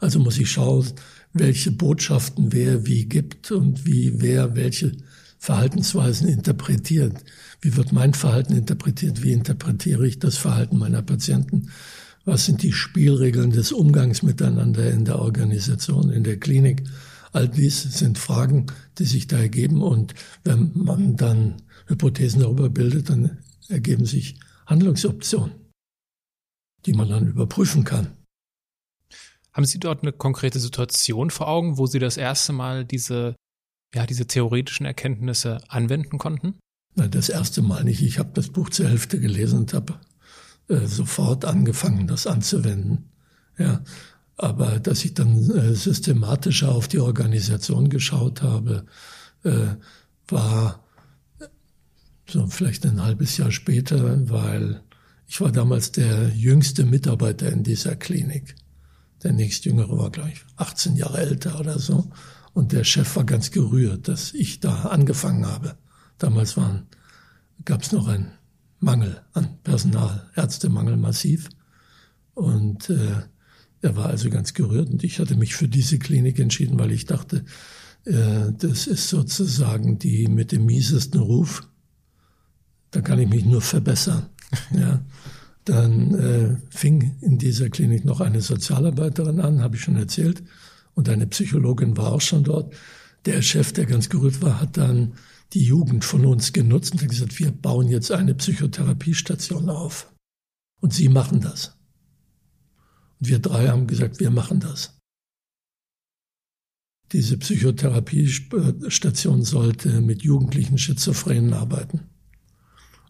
[0.01, 0.87] Also muss ich schauen,
[1.35, 4.93] welche Botschaften wer wie gibt und wie wer welche
[5.38, 7.25] Verhaltensweisen interpretiert?
[7.61, 9.23] Wie wird mein Verhalten interpretiert?
[9.23, 11.71] Wie interpretiere ich das Verhalten meiner Patienten?
[12.29, 16.83] Was sind die Spielregeln des Umgangs miteinander in der Organisation, in der Klinik?
[17.33, 18.67] All dies sind Fragen,
[18.99, 19.81] die sich da ergeben.
[19.81, 20.12] Und
[20.45, 23.38] wenn man dann Hypothesen darüber bildet, dann
[23.69, 25.55] ergeben sich Handlungsoptionen,
[26.85, 28.14] die man dann überprüfen kann.
[29.55, 33.37] Haben Sie dort eine konkrete Situation vor Augen, wo Sie das erste Mal diese,
[33.95, 36.59] ja, diese theoretischen Erkenntnisse anwenden konnten?
[36.95, 38.03] Na, das erste Mal nicht.
[38.03, 39.99] Ich habe das Buch zur Hälfte gelesen und habe
[40.68, 43.11] äh, sofort angefangen, das anzuwenden.
[43.59, 43.83] Ja,
[44.37, 48.87] aber dass ich dann äh, systematischer auf die Organisation geschaut habe,
[49.44, 49.74] äh,
[50.28, 50.85] war
[52.28, 54.83] so vielleicht ein halbes Jahr später, weil
[55.26, 58.54] ich war damals der jüngste Mitarbeiter in dieser Klinik.
[59.22, 62.11] Der nächstjüngere war gleich 18 Jahre älter oder so.
[62.54, 65.76] Und der Chef war ganz gerührt, dass ich da angefangen habe.
[66.18, 66.57] Damals
[67.64, 68.33] gab es noch einen
[68.81, 71.49] Mangel an Personal, Ärztemangel massiv.
[72.35, 73.23] Und äh,
[73.81, 77.07] er war also ganz gerührt und ich hatte mich für diese Klinik entschieden, weil ich
[77.07, 77.45] dachte,
[78.05, 81.69] äh, das ist sozusagen die mit dem miesesten Ruf
[82.91, 84.27] da kann ich mich nur verbessern.
[84.73, 85.01] Ja.
[85.67, 90.43] Dann äh, fing in dieser Klinik noch eine Sozialarbeiterin an, habe ich schon erzählt,
[90.95, 92.75] und eine Psychologin war auch schon dort.
[93.27, 95.12] Der Chef, der ganz gerührt war, hat dann
[95.52, 100.12] die Jugend von uns genutzt und gesagt, wir bauen jetzt eine Psychotherapiestation auf.
[100.80, 101.78] Und Sie machen das.
[103.18, 104.98] Und wir drei haben gesagt, wir machen das.
[107.12, 112.02] Diese Psychotherapiestation sollte mit jugendlichen Schizophrenen arbeiten.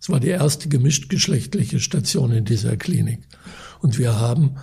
[0.00, 3.26] Es war die erste gemischtgeschlechtliche Station in dieser Klinik.
[3.80, 4.58] Und wir haben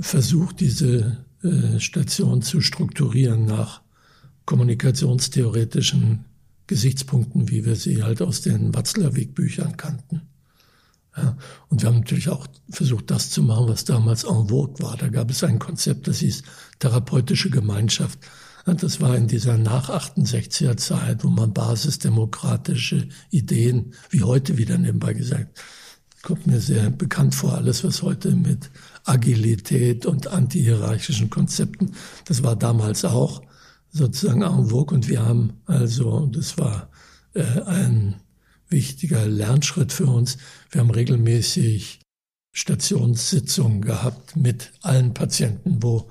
[0.00, 3.82] versucht, diese äh, Station zu strukturieren nach
[4.46, 6.24] kommunikationstheoretischen
[6.70, 10.22] Gesichtspunkten, wie wir sie halt aus den Watzlawick-Büchern kannten.
[11.16, 11.36] Ja,
[11.68, 14.96] und wir haben natürlich auch versucht, das zu machen, was damals en vogue war.
[14.96, 16.44] Da gab es ein Konzept, das hieß
[16.78, 18.20] therapeutische Gemeinschaft.
[18.64, 25.60] Das war in dieser nach-68er Zeit, wo man basisdemokratische Ideen, wie heute wieder nebenbei gesagt,
[26.22, 28.70] kommt mir sehr bekannt vor, alles was heute mit
[29.04, 31.94] Agilität und antihierarchischen Konzepten,
[32.26, 33.42] das war damals auch
[33.90, 36.90] sozusagen en vogue und wir haben also, das war
[37.34, 38.16] äh, ein
[38.68, 40.38] wichtiger Lernschritt für uns,
[40.70, 42.00] wir haben regelmäßig
[42.52, 46.08] Stationssitzungen gehabt mit allen Patienten, wo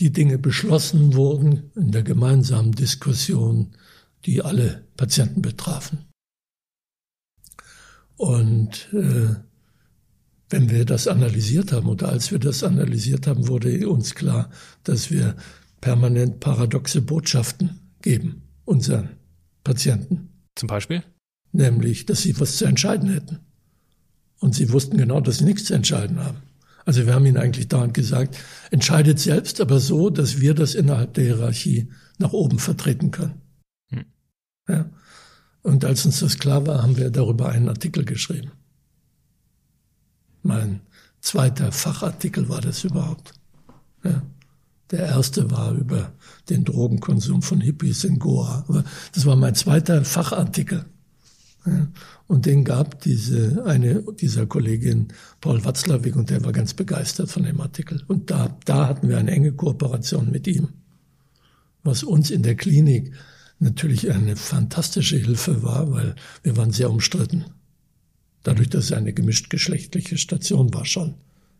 [0.00, 3.76] die Dinge beschlossen wurden in der gemeinsamen Diskussion,
[4.24, 6.06] die alle Patienten betrafen.
[8.16, 9.36] Und äh,
[10.48, 14.50] wenn wir das analysiert haben oder als wir das analysiert haben, wurde uns klar,
[14.84, 15.36] dass wir
[15.80, 19.10] permanent paradoxe Botschaften geben unseren
[19.64, 20.28] Patienten.
[20.54, 21.02] Zum Beispiel?
[21.52, 23.40] Nämlich, dass sie was zu entscheiden hätten.
[24.38, 26.38] Und sie wussten genau, dass sie nichts zu entscheiden haben.
[26.84, 28.38] Also wir haben ihnen eigentlich dauernd gesagt,
[28.70, 33.40] entscheidet selbst, aber so, dass wir das innerhalb der Hierarchie nach oben vertreten können.
[33.90, 34.04] Hm.
[34.68, 34.90] Ja.
[35.62, 38.52] Und als uns das klar war, haben wir darüber einen Artikel geschrieben.
[40.42, 40.80] Mein
[41.20, 43.32] zweiter Fachartikel war das überhaupt.
[44.04, 44.22] Ja.
[44.90, 46.12] Der erste war über
[46.48, 48.64] den Drogenkonsum von Hippies in Goa.
[48.68, 50.84] Aber das war mein zweiter Fachartikel.
[52.28, 55.08] Und den gab diese, eine dieser Kollegin
[55.40, 58.02] Paul Watzlawick und der war ganz begeistert von dem Artikel.
[58.06, 60.68] Und da, da hatten wir eine enge Kooperation mit ihm.
[61.82, 63.12] Was uns in der Klinik
[63.58, 67.46] natürlich eine fantastische Hilfe war, weil wir waren sehr umstritten.
[68.42, 71.14] Dadurch, dass es eine gemischtgeschlechtliche Station war schon.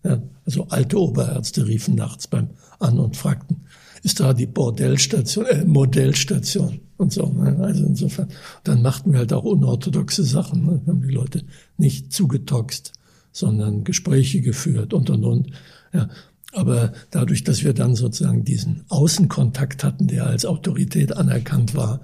[0.04, 3.62] Ja, also alte Oberärzte riefen nachts beim an und fragten,
[4.02, 7.26] ist da die Bordellstation, äh, Modellstation und so.
[7.26, 7.56] Ne?
[7.60, 8.28] Also insofern,
[8.64, 10.64] dann machten wir halt auch unorthodoxe Sachen.
[10.64, 10.80] Ne?
[10.86, 11.42] Haben die Leute
[11.76, 12.92] nicht zugetoxt,
[13.32, 15.50] sondern Gespräche geführt und und und.
[15.92, 16.08] Ja.
[16.52, 22.00] Aber dadurch, dass wir dann sozusagen diesen Außenkontakt hatten, der als Autorität anerkannt war,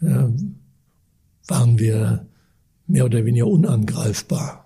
[0.00, 0.30] ja,
[1.48, 2.26] waren wir
[2.86, 4.61] mehr oder weniger unangreifbar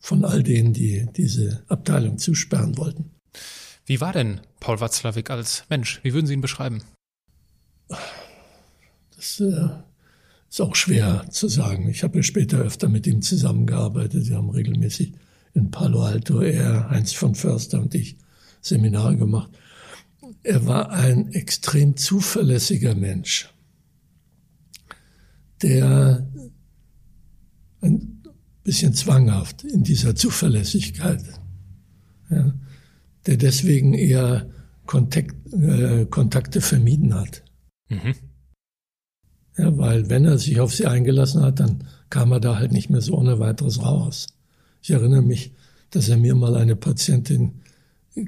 [0.00, 3.10] von all denen, die diese Abteilung zusperren wollten.
[3.86, 6.00] Wie war denn Paul Watzlawick als Mensch?
[6.02, 6.82] Wie würden Sie ihn beschreiben?
[9.16, 9.68] Das äh,
[10.48, 11.88] ist auch schwer zu sagen.
[11.88, 14.28] Ich habe ja später öfter mit ihm zusammengearbeitet.
[14.28, 15.14] Wir haben regelmäßig
[15.54, 18.16] in Palo Alto, er, Heinz von Förster und ich
[18.60, 19.50] Seminare gemacht.
[20.42, 23.52] Er war ein extrem zuverlässiger Mensch,
[25.62, 26.28] der
[27.80, 28.17] ein
[28.68, 31.24] bisschen zwanghaft in dieser Zuverlässigkeit.
[32.28, 32.52] Ja,
[33.26, 34.50] der deswegen eher
[34.84, 37.42] Kontakt, äh, Kontakte vermieden hat.
[37.88, 38.14] Mhm.
[39.56, 42.90] Ja, weil wenn er sich auf sie eingelassen hat, dann kam er da halt nicht
[42.90, 44.26] mehr so ohne weiteres raus.
[44.82, 45.54] Ich erinnere mich,
[45.88, 47.62] dass er mir mal eine Patientin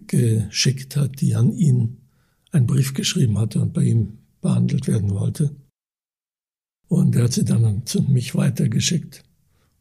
[0.07, 1.99] geschickt hat, die an ihn
[2.51, 5.55] einen Brief geschrieben hatte und bei ihm behandelt werden wollte.
[6.89, 9.23] Und er hat sie dann zu mich weitergeschickt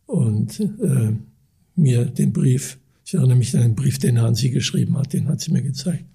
[0.09, 1.13] und äh,
[1.75, 5.27] mir den Brief, ich erinnere mich an den Brief, den an sie geschrieben hat, den
[5.27, 6.05] hat sie mir gezeigt.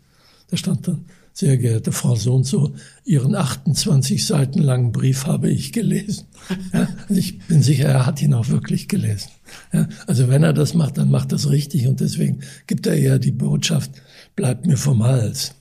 [0.48, 2.74] Da stand dann, sehr geehrte Frau so und so,
[3.04, 6.26] Ihren 28 Seiten langen Brief habe ich gelesen.
[6.72, 9.30] Ja, also ich bin sicher, er hat ihn auch wirklich gelesen.
[9.72, 13.18] Ja, also wenn er das macht, dann macht das richtig und deswegen gibt er eher
[13.18, 13.90] die Botschaft,
[14.34, 15.54] bleibt mir vom Hals.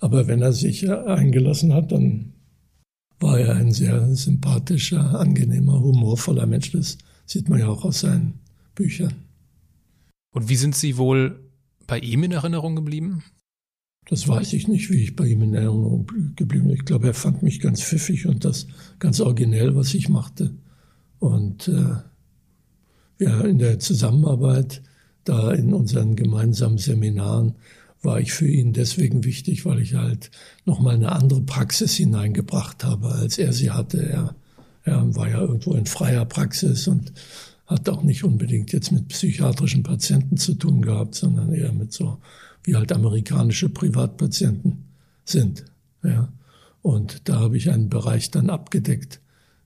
[0.00, 2.32] Aber wenn er sich eingelassen hat, dann
[3.20, 6.72] war er ein sehr sympathischer, angenehmer, humorvoller Mensch.
[6.72, 8.40] Das sieht man ja auch aus seinen
[8.74, 9.14] Büchern.
[10.30, 11.40] Und wie sind Sie wohl
[11.86, 13.22] bei ihm in Erinnerung geblieben?
[14.08, 16.06] Das weiß ich nicht, wie ich bei ihm in Erinnerung
[16.36, 16.76] geblieben bin.
[16.76, 18.68] Ich glaube, er fand mich ganz pfiffig und das
[18.98, 20.54] ganz originell, was ich machte.
[21.18, 21.96] Und äh,
[23.18, 24.82] ja, in der Zusammenarbeit,
[25.24, 27.56] da in unseren gemeinsamen Seminaren,
[28.02, 30.30] war ich für ihn deswegen wichtig, weil ich halt
[30.64, 34.08] nochmal eine andere Praxis hineingebracht habe, als er sie hatte.
[34.08, 34.36] Er,
[34.86, 37.12] er war ja irgendwo in freier Praxis und
[37.66, 42.18] hat auch nicht unbedingt jetzt mit psychiatrischen Patienten zu tun gehabt, sondern eher mit so
[42.62, 44.84] wie halt amerikanische Privatpatienten
[45.24, 45.64] sind.
[46.04, 46.32] Ja.
[46.82, 49.20] Und da habe ich einen Bereich dann abgedeckt,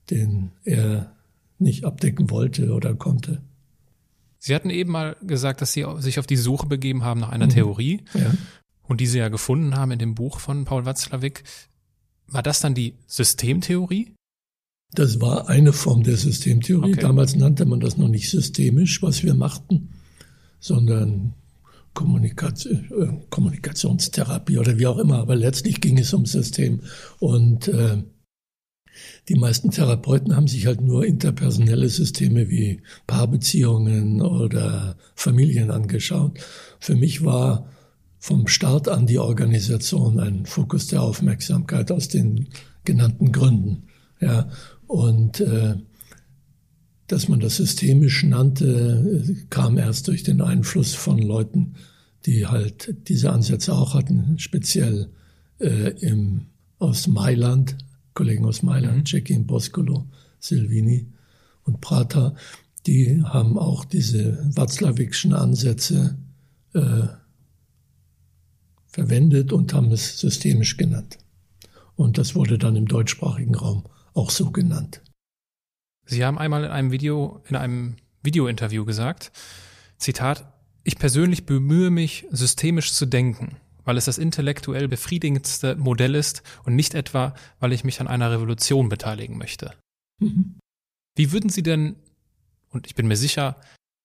[0.09, 1.15] den er
[1.59, 3.43] nicht abdecken wollte oder konnte.
[4.39, 7.45] Sie hatten eben mal gesagt, dass Sie sich auf die Suche begeben haben nach einer
[7.45, 7.51] mhm.
[7.51, 8.33] Theorie ja.
[8.87, 11.43] und die Sie ja gefunden haben in dem Buch von Paul Watzlawick.
[12.25, 14.15] War das dann die Systemtheorie?
[14.93, 16.91] Das war eine Form der Systemtheorie.
[16.91, 17.01] Okay.
[17.01, 19.89] Damals nannte man das noch nicht systemisch, was wir machten,
[20.59, 21.33] sondern
[21.93, 26.81] Kommunikation, äh, Kommunikationstherapie oder wie auch immer, aber letztlich ging es um System.
[27.19, 28.03] Und äh,
[29.29, 36.39] die meisten Therapeuten haben sich halt nur interpersonelle Systeme wie Paarbeziehungen oder Familien angeschaut.
[36.79, 37.67] Für mich war
[38.19, 42.47] vom Start an die Organisation ein Fokus der Aufmerksamkeit aus den
[42.83, 43.83] genannten Gründen.
[44.19, 44.49] Ja,
[44.91, 45.75] und äh,
[47.07, 51.75] dass man das systemisch nannte, kam erst durch den Einfluss von Leuten,
[52.25, 55.09] die halt diese Ansätze auch hatten, speziell
[55.59, 57.77] äh, im, aus Mailand,
[58.13, 59.05] Kollegen aus Mailand, mhm.
[59.05, 60.09] Cekin Boscolo,
[60.41, 61.07] Silvini
[61.63, 62.35] und Prata,
[62.85, 66.17] die haben auch diese Watzlawickschen Ansätze
[66.73, 67.07] äh,
[68.87, 71.17] verwendet und haben es systemisch genannt.
[71.95, 75.01] Und das wurde dann im deutschsprachigen Raum auch so genannt.
[76.05, 79.31] Sie haben einmal in einem Video, in einem Videointerview gesagt,
[79.97, 80.51] Zitat,
[80.83, 86.75] ich persönlich bemühe mich, systemisch zu denken, weil es das intellektuell befriedigendste Modell ist und
[86.75, 89.73] nicht etwa, weil ich mich an einer Revolution beteiligen möchte.
[90.19, 90.59] Mhm.
[91.15, 91.95] Wie würden Sie denn,
[92.69, 93.61] und ich bin mir sicher,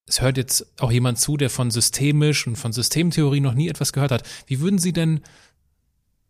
[0.09, 3.93] es hört jetzt auch jemand zu, der von systemisch und von Systemtheorie noch nie etwas
[3.93, 5.21] gehört hat, wie würden Sie denn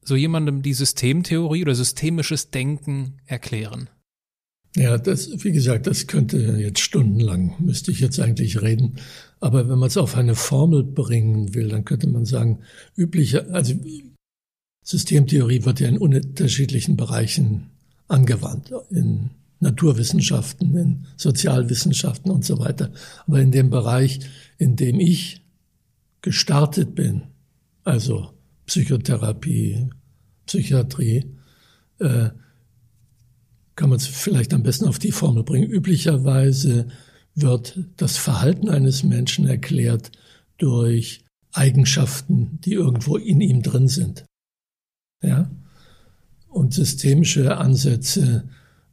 [0.07, 3.91] so jemandem die Systemtheorie oder systemisches Denken erklären?
[4.77, 8.97] Ja, das, wie gesagt, das könnte jetzt stundenlang, müsste ich jetzt eigentlich reden.
[9.41, 12.61] Aber wenn man es auf eine Formel bringen will, dann könnte man sagen,
[12.95, 13.75] übliche, also
[14.83, 17.71] Systemtheorie wird ja in unterschiedlichen Bereichen
[18.07, 19.31] angewandt, in
[19.61, 22.93] Naturwissenschaften, in Sozialwissenschaften und so weiter.
[23.27, 24.21] Aber in dem Bereich,
[24.59, 25.43] in dem ich
[26.21, 27.23] gestartet bin,
[27.83, 28.31] also
[28.67, 29.89] Psychotherapie,
[30.47, 31.27] Psychiatrie,
[31.99, 32.31] äh,
[33.77, 35.71] kann man es vielleicht am besten auf die Formel bringen.
[35.71, 36.89] Üblicherweise
[37.35, 40.11] wird das Verhalten eines Menschen erklärt
[40.57, 44.25] durch Eigenschaften, die irgendwo in ihm drin sind.
[45.23, 45.51] Ja?
[46.49, 48.49] Und systemische Ansätze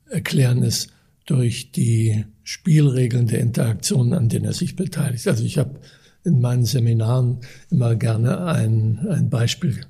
[0.09, 0.87] erklären es
[1.25, 5.27] durch die Spielregeln der Interaktion, an denen er sich beteiligt.
[5.27, 5.79] Also ich habe
[6.25, 7.39] in meinen Seminaren
[7.69, 9.85] immer gerne ein, ein Beispiel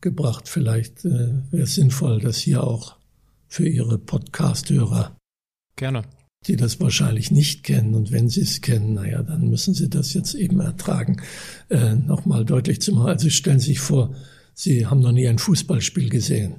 [0.00, 0.48] gebracht.
[0.48, 2.96] Vielleicht äh, wäre es sinnvoll, das hier auch
[3.48, 5.16] für Ihre Podcast-Hörer.
[5.76, 6.02] Gerne.
[6.46, 7.94] Die das wahrscheinlich nicht kennen.
[7.94, 11.20] Und wenn Sie es kennen, naja, dann müssen Sie das jetzt eben ertragen,
[11.68, 13.08] äh, nochmal deutlich zu machen.
[13.08, 14.14] Also stellen Sie sich vor,
[14.54, 16.56] Sie haben noch nie ein Fußballspiel gesehen.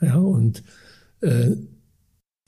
[0.00, 0.62] Ja, und
[1.20, 1.56] äh,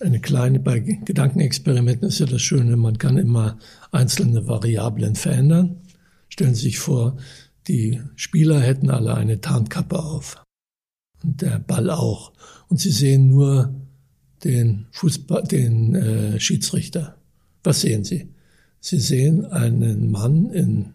[0.00, 3.58] eine kleine, bei Gedankenexperimenten ist ja das Schöne, man kann immer
[3.90, 5.76] einzelne Variablen verändern.
[6.28, 7.18] Stellen Sie sich vor,
[7.68, 10.42] die Spieler hätten alle eine Tarnkappe auf.
[11.22, 12.32] Und der Ball auch
[12.68, 13.74] und sie sehen nur
[14.44, 17.18] den Fußball, den äh, Schiedsrichter.
[17.62, 18.28] Was sehen sie?
[18.80, 20.94] Sie sehen einen Mann in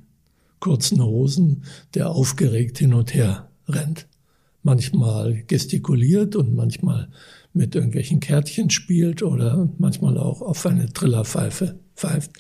[0.60, 1.64] kurzen Hosen,
[1.94, 4.08] der aufgeregt hin und her rennt.
[4.64, 7.08] manchmal gestikuliert und manchmal
[7.54, 12.32] mit irgendwelchen Kärtchen spielt oder manchmal auch auf eine Trillerpfeife pfeift.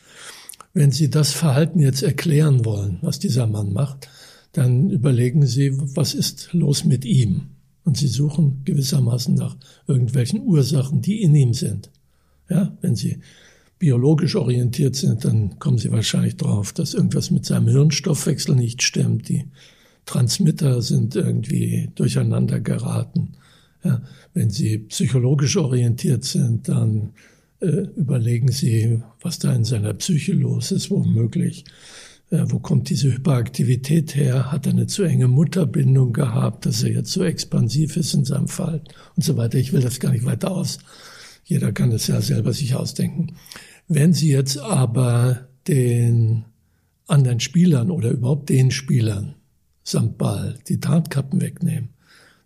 [0.73, 4.09] Wenn Sie das Verhalten jetzt erklären wollen, was dieser Mann macht,
[4.57, 7.41] dann überlegen Sie, was ist los mit ihm?
[7.83, 9.55] Und Sie suchen gewissermaßen nach
[9.87, 11.91] irgendwelchen Ursachen, die in ihm sind.
[12.49, 13.19] Ja, wenn Sie
[13.77, 19.29] biologisch orientiert sind, dann kommen Sie wahrscheinlich drauf, dass irgendwas mit seinem Hirnstoffwechsel nicht stimmt.
[19.29, 19.45] Die
[20.05, 23.33] Transmitter sind irgendwie durcheinander geraten.
[23.83, 24.01] Ja,
[24.33, 27.11] wenn Sie psychologisch orientiert sind, dann
[27.59, 31.63] äh, überlegen Sie, was da in seiner Psyche los ist, womöglich.
[31.63, 34.51] Äh, wo kommt diese Hyperaktivität her?
[34.51, 38.49] Hat er eine zu enge Mutterbindung gehabt, dass er jetzt so expansiv ist in seinem
[38.49, 38.81] Fall
[39.15, 39.57] und so weiter.
[39.57, 40.79] Ich will das gar nicht weiter aus.
[41.45, 43.37] Jeder kann das ja selber sich ausdenken.
[43.87, 46.43] Wenn Sie jetzt aber den
[47.07, 49.35] anderen Spielern oder überhaupt den Spielern
[49.83, 51.89] samt Ball die Tarnkappen wegnehmen,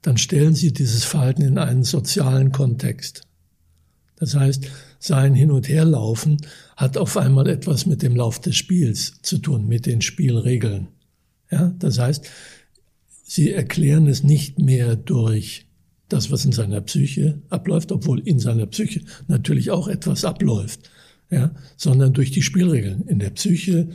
[0.03, 3.23] dann stellen Sie dieses Verhalten in einen sozialen Kontext.
[4.17, 4.67] Das heißt,
[5.01, 6.37] sein Hin- und Herlaufen
[6.77, 10.89] hat auf einmal etwas mit dem Lauf des Spiels zu tun, mit den Spielregeln.
[11.49, 12.29] Ja, das heißt,
[13.23, 15.65] sie erklären es nicht mehr durch
[16.07, 20.91] das, was in seiner Psyche abläuft, obwohl in seiner Psyche natürlich auch etwas abläuft,
[21.31, 23.01] ja, sondern durch die Spielregeln.
[23.07, 23.89] In der Psyche,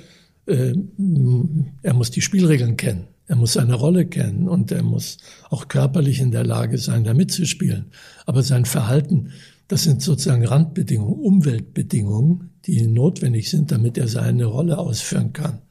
[0.47, 0.75] äh,
[1.83, 5.19] er muss die Spielregeln kennen, er muss seine Rolle kennen und er muss
[5.51, 7.93] auch körperlich in der Lage sein, da mitzuspielen.
[8.25, 9.31] Aber sein Verhalten
[9.69, 15.63] das sind sozusagen Randbedingungen, Umweltbedingungen, die notwendig sind, damit er seine Rolle ausführen kann.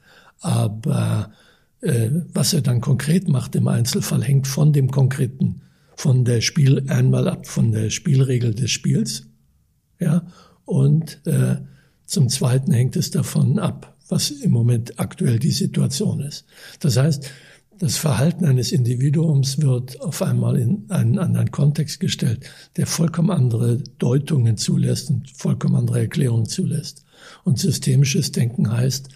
[0.42, 1.32] Aber
[1.82, 5.62] äh, was er dann konkret macht im Einzelfall, hängt von dem konkreten,
[5.96, 9.28] von der Spiel einmal ab, von der Spielregel des Spiels,
[10.00, 10.28] ja,
[10.66, 11.58] und äh,
[12.06, 16.46] zum Zweiten hängt es davon ab, was im Moment aktuell die Situation ist.
[16.80, 17.30] Das heißt,
[17.80, 23.78] das Verhalten eines Individuums wird auf einmal in einen anderen Kontext gestellt, der vollkommen andere
[23.98, 27.06] Deutungen zulässt und vollkommen andere Erklärungen zulässt.
[27.44, 29.10] Und systemisches Denken heißt,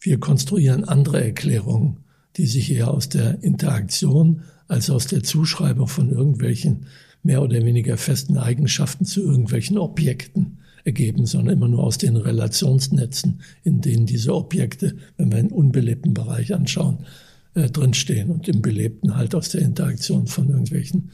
[0.00, 1.98] wir konstruieren andere Erklärungen,
[2.36, 6.86] die sich eher aus der Interaktion als aus der Zuschreibung von irgendwelchen
[7.22, 13.42] mehr oder weniger festen Eigenschaften zu irgendwelchen Objekten ergeben, sondern immer nur aus den Relationsnetzen,
[13.62, 17.06] in denen diese Objekte, wenn wir einen unbelebten Bereich anschauen,
[17.54, 21.10] äh, drinstehen und im Belebten halt aus der Interaktion von irgendwelchen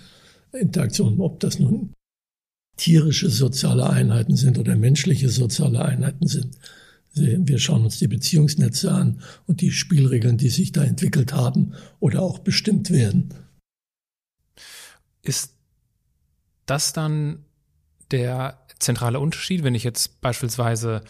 [0.52, 1.94] Interaktionen, ob das nun
[2.76, 6.56] tierische soziale Einheiten sind oder menschliche soziale Einheiten sind.
[7.14, 12.22] Wir schauen uns die Beziehungsnetze an und die Spielregeln, die sich da entwickelt haben oder
[12.22, 13.34] auch bestimmt werden.
[15.22, 15.54] Ist
[16.66, 17.44] das dann
[18.12, 21.02] der zentrale Unterschied, wenn ich jetzt beispielsweise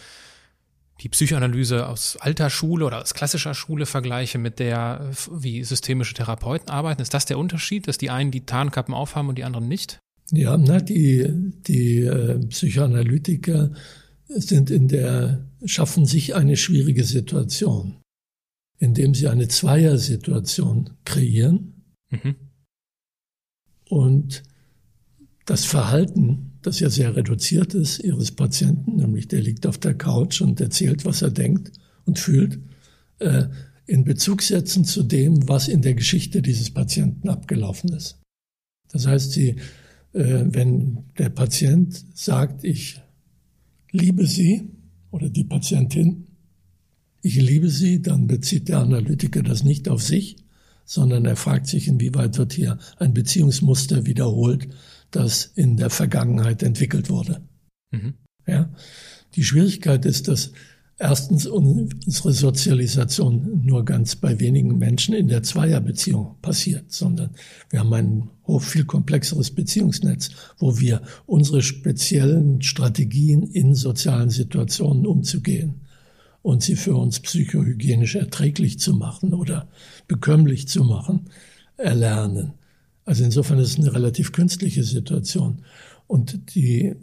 [1.00, 6.70] die Psychoanalyse aus alter Schule oder aus klassischer Schule vergleiche mit der, wie systemische Therapeuten
[6.70, 10.00] arbeiten, ist das der Unterschied, dass die einen die Tarnkappen aufhaben und die anderen nicht?
[10.30, 11.26] Ja, na, die,
[11.66, 13.70] die äh, Psychoanalytiker
[14.28, 17.96] sind in der, schaffen sich eine schwierige Situation,
[18.78, 22.34] indem sie eine Zweiersituation kreieren mhm.
[23.88, 24.42] und
[25.46, 30.40] das Verhalten das ja sehr reduziert ist, ihres Patienten, nämlich der liegt auf der Couch
[30.40, 31.72] und erzählt, was er denkt
[32.04, 32.58] und fühlt,
[33.18, 33.44] äh,
[33.86, 38.18] in Bezug setzen zu dem, was in der Geschichte dieses Patienten abgelaufen ist.
[38.90, 39.56] Das heißt, sie,
[40.12, 43.00] äh, wenn der Patient sagt, ich
[43.90, 44.68] liebe sie
[45.10, 46.26] oder die Patientin,
[47.22, 50.36] ich liebe sie, dann bezieht der Analytiker das nicht auf sich,
[50.84, 54.68] sondern er fragt sich, inwieweit wird hier ein Beziehungsmuster wiederholt,
[55.10, 57.42] das in der Vergangenheit entwickelt wurde.
[57.90, 58.14] Mhm.
[58.46, 58.70] Ja.
[59.34, 60.52] Die Schwierigkeit ist, dass
[60.98, 67.30] erstens unsere Sozialisation nur ganz bei wenigen Menschen in der Zweierbeziehung passiert, sondern
[67.70, 68.30] wir haben ein
[68.60, 75.82] viel komplexeres Beziehungsnetz, wo wir unsere speziellen Strategien in sozialen Situationen umzugehen
[76.42, 79.68] und sie für uns psychohygienisch erträglich zu machen oder
[80.08, 81.30] bekömmlich zu machen,
[81.76, 82.54] erlernen.
[83.08, 85.62] Also insofern ist es eine relativ künstliche Situation.
[86.08, 86.94] Und die,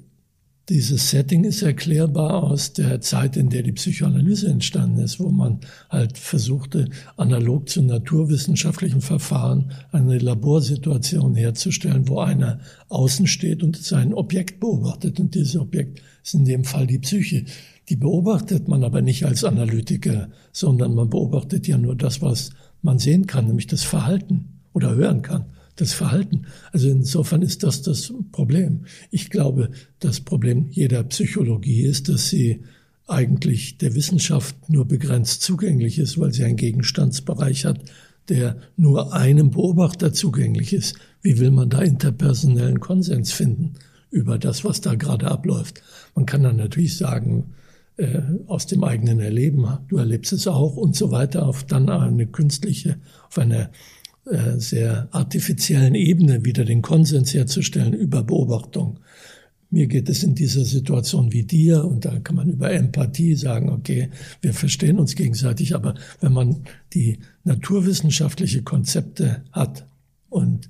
[0.70, 5.62] dieses Setting ist erklärbar aus der Zeit, in der die Psychoanalyse entstanden ist, wo man
[5.90, 14.14] halt versuchte, analog zu naturwissenschaftlichen Verfahren eine Laborsituation herzustellen, wo einer außen steht und sein
[14.14, 15.20] Objekt beobachtet.
[15.20, 17.46] Und dieses Objekt ist in dem Fall die Psyche.
[17.90, 22.52] Die beobachtet man aber nicht als Analytiker, sondern man beobachtet ja nur das, was
[22.84, 25.46] man sehen kann, nämlich das Verhalten oder hören kann
[25.76, 26.46] das Verhalten.
[26.72, 28.86] Also insofern ist das das Problem.
[29.12, 32.62] Ich glaube, das Problem jeder Psychologie ist, dass sie
[33.08, 37.80] eigentlich der Wissenschaft nur begrenzt zugänglich ist, weil sie einen Gegenstandsbereich hat,
[38.30, 40.96] der nur einem Beobachter zugänglich ist.
[41.22, 43.74] Wie will man da interpersonellen Konsens finden
[44.10, 45.82] über das, was da gerade abläuft?
[46.16, 47.54] Man kann dann natürlich sagen,
[47.98, 52.26] äh, aus dem eigenen Erleben, du erlebst es auch und so weiter, auf dann eine
[52.26, 52.98] künstliche,
[53.28, 53.70] auf einer
[54.26, 59.00] äh, sehr artifiziellen Ebene wieder den Konsens herzustellen über Beobachtung.
[59.70, 63.70] Mir geht es in dieser Situation wie dir und da kann man über Empathie sagen,
[63.70, 64.10] okay,
[64.42, 66.64] wir verstehen uns gegenseitig, aber wenn man
[66.94, 69.88] die naturwissenschaftliche Konzepte hat
[70.30, 70.70] und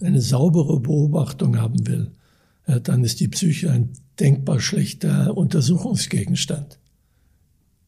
[0.00, 2.12] eine saubere Beobachtung haben will,
[2.82, 6.78] dann ist die Psyche ein denkbar schlechter Untersuchungsgegenstand.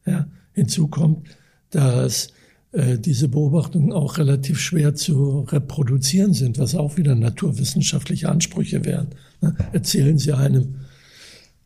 [0.05, 1.27] Ja, hinzu kommt,
[1.69, 2.31] dass äh,
[2.73, 9.09] diese Beobachtungen auch relativ schwer zu reproduzieren sind, was auch wieder naturwissenschaftliche Ansprüche wären.
[9.41, 9.55] Ne?
[9.73, 10.75] Erzählen Sie einem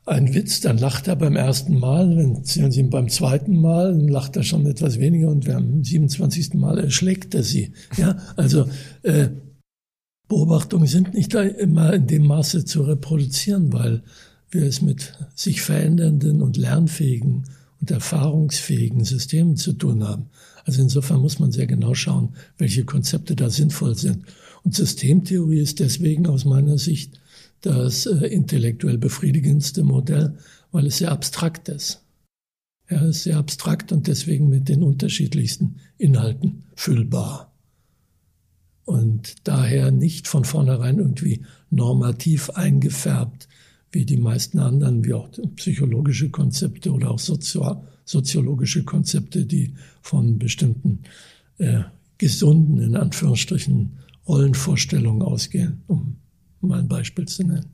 [0.06, 3.92] einen Witz, dann lacht er beim ersten Mal, dann erzählen Sie ihm beim zweiten Mal,
[3.92, 6.54] dann lacht er schon etwas weniger und beim 27.
[6.56, 7.74] Mal erschlägt er Sie.
[7.98, 8.68] Ja, also
[9.04, 9.30] äh,
[10.28, 14.04] Beobachtungen sind nicht immer in dem Maße zu reproduzieren, weil
[14.50, 17.46] wir es mit sich verändernden und lernfähigen
[17.80, 20.30] und erfahrungsfähigen Systemen zu tun haben.
[20.68, 24.26] Also insofern muss man sehr genau schauen, welche Konzepte da sinnvoll sind.
[24.64, 27.22] Und Systemtheorie ist deswegen aus meiner Sicht
[27.62, 30.38] das äh, intellektuell befriedigendste Modell,
[30.74, 32.04] weil es sehr abstrakt ist.
[32.88, 37.54] Es ist sehr abstrakt und deswegen mit den unterschiedlichsten Inhalten füllbar.
[38.84, 43.48] Und daher nicht von vornherein irgendwie normativ eingefärbt
[43.94, 50.40] wie die meisten anderen, wie auch psychologische Konzepte oder auch Sozio soziologische Konzepte, die von
[50.40, 51.04] bestimmten
[51.58, 51.84] äh,
[52.18, 56.18] gesunden, in Anführungsstrichen, Rollenvorstellungen ausgehen, um
[56.62, 57.74] mal ein Beispiel zu nennen.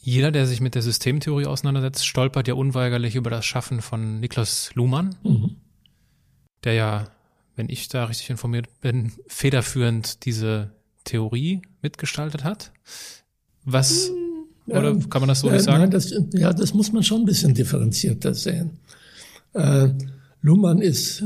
[0.00, 4.70] Jeder, der sich mit der Systemtheorie auseinandersetzt, stolpert ja unweigerlich über das Schaffen von Niklas
[4.74, 5.56] Luhmann, mhm.
[6.64, 7.10] der ja,
[7.56, 10.72] wenn ich da richtig informiert bin, federführend diese
[11.04, 12.72] Theorie mitgestaltet hat.
[13.64, 14.28] Was mhm
[14.68, 15.80] oder kann man das so nicht sagen?
[15.80, 18.70] Nein, das, ja, das muss man schon ein bisschen differenzierter sehen.
[19.54, 19.90] Äh,
[20.40, 21.24] Luhmann ist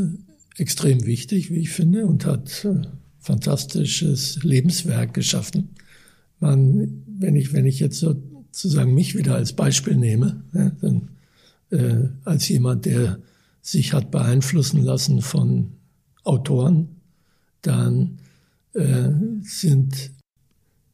[0.57, 2.83] extrem wichtig, wie ich finde, und hat äh,
[3.19, 5.71] fantastisches Lebenswerk geschaffen.
[6.41, 11.09] Man, wenn ich, wenn ich jetzt sozusagen mich wieder als Beispiel nehme, ja, dann,
[11.71, 13.19] äh, als jemand, der
[13.61, 15.73] sich hat beeinflussen lassen von
[16.25, 16.89] Autoren,
[17.63, 18.19] dann
[18.75, 19.11] äh,
[19.43, 20.11] sind,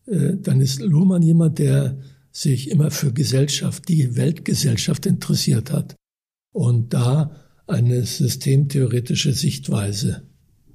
[0.07, 1.99] äh, dann ist Luhmann jemand, der
[2.31, 5.97] sich immer für Gesellschaft, die Weltgesellschaft interessiert hat
[6.59, 7.31] und da
[7.69, 10.25] eine systemtheoretische Sichtweise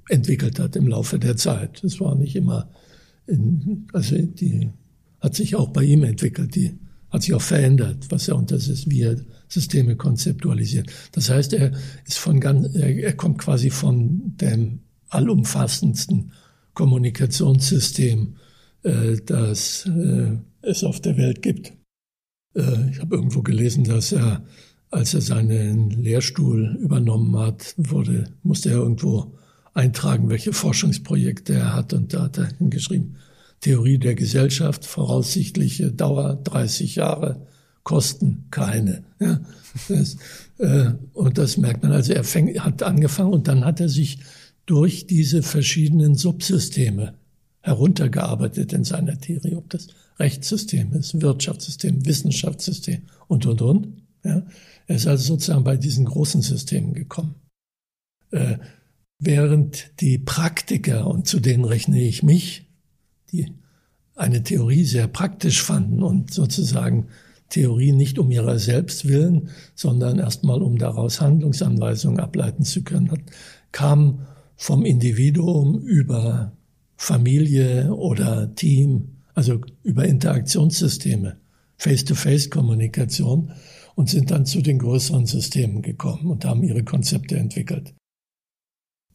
[0.08, 1.84] entwickelt hat im Laufe der Zeit.
[1.84, 2.70] Das war nicht immer,
[3.28, 4.70] in, also die
[5.20, 6.80] hat sich auch bei ihm entwickelt, die
[7.10, 9.18] hat sich auch verändert, was er unter wie er
[9.50, 10.90] Systeme konzeptualisiert.
[11.12, 11.74] Das heißt, er
[12.06, 14.80] ist von ganz, er, kommt quasi von dem
[15.10, 16.32] allumfassendsten
[16.76, 18.38] Kommunikationssystem,
[18.84, 21.74] äh, das äh, es auf der Welt gibt.
[22.56, 24.46] Äh, ich habe irgendwo gelesen, dass er,
[24.94, 29.34] als er seinen Lehrstuhl übernommen hat, wurde, musste er irgendwo
[29.74, 31.94] eintragen, welche Forschungsprojekte er hat.
[31.94, 33.16] Und da hat er hingeschrieben,
[33.62, 37.48] Theorie der Gesellschaft, voraussichtliche Dauer 30 Jahre,
[37.84, 39.04] Kosten keine.
[39.20, 39.42] Ja,
[39.90, 40.18] das,
[40.60, 41.92] äh, und das merkt man.
[41.92, 44.20] Also er fängt, hat angefangen und dann hat er sich
[44.66, 47.16] durch diese verschiedenen Subsysteme
[47.62, 49.88] heruntergearbeitet in seiner Theorie, ob das
[50.20, 53.88] Rechtssystem ist, Wirtschaftssystem, Wissenschaftssystem und, und, und.
[54.24, 54.44] Ja.
[54.88, 57.36] Er ist also sozusagen bei diesen großen Systemen gekommen.
[58.32, 58.58] Äh,
[59.20, 62.68] während die Praktiker, und zu denen rechne ich mich,
[63.32, 63.54] die
[64.16, 67.08] eine Theorie sehr praktisch fanden und sozusagen
[67.50, 73.22] Theorie nicht um ihrer selbst willen, sondern erstmal um daraus Handlungsanweisungen ableiten zu können, hat,
[73.72, 74.26] kam
[74.56, 76.54] vom Individuum über
[76.96, 81.38] Familie oder Team, also über Interaktionssysteme,
[81.78, 83.52] Face-to-Face-Kommunikation
[83.96, 87.94] und sind dann zu den größeren Systemen gekommen und haben ihre Konzepte entwickelt.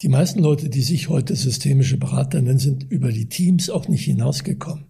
[0.02, 4.04] Die meisten Leute, die sich heute systemische Berater nennen, sind über die Teams auch nicht
[4.04, 4.84] hinausgekommen.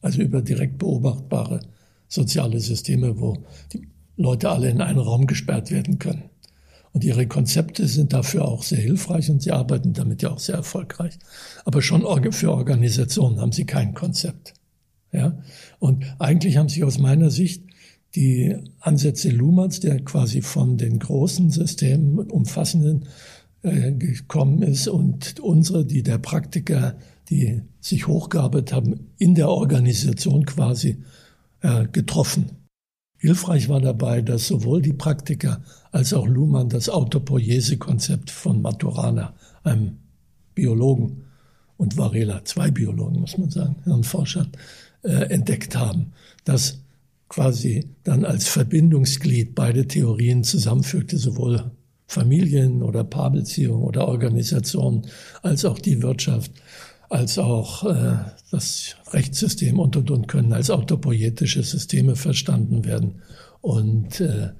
[0.00, 1.60] Also über direkt beobachtbare
[2.08, 6.30] soziale Systeme, wo die Leute alle in einen Raum gesperrt werden können.
[6.92, 10.56] Und ihre Konzepte sind dafür auch sehr hilfreich und sie arbeiten damit ja auch sehr
[10.56, 11.18] erfolgreich.
[11.64, 12.02] Aber schon
[12.32, 14.54] für Organisationen haben sie kein Konzept.
[15.12, 15.38] Ja?
[15.78, 17.69] Und eigentlich haben sich aus meiner Sicht
[18.14, 23.06] die Ansätze Luhmanns, der quasi von den großen Systemen umfassenden
[23.62, 26.96] äh, gekommen ist und unsere, die der Praktiker,
[27.28, 30.96] die sich hochgearbeitet haben, in der Organisation quasi
[31.60, 32.50] äh, getroffen.
[33.18, 39.98] Hilfreich war dabei, dass sowohl die Praktiker als auch Luhmann das Autopoiese-Konzept von Maturana, einem
[40.54, 41.24] Biologen
[41.76, 44.46] und Varela, zwei Biologen, muss man sagen, Hirnforscher,
[45.02, 46.12] äh, entdeckt haben,
[46.44, 46.78] dass
[47.30, 51.70] quasi dann als Verbindungsglied beide Theorien zusammenfügte, sowohl
[52.06, 55.06] Familien oder Paarbeziehungen oder Organisationen,
[55.42, 56.50] als auch die Wirtschaft,
[57.08, 58.16] als auch äh,
[58.50, 63.22] das Rechtssystem und und und können als autopoietische Systeme verstanden werden.
[63.60, 64.50] Und äh,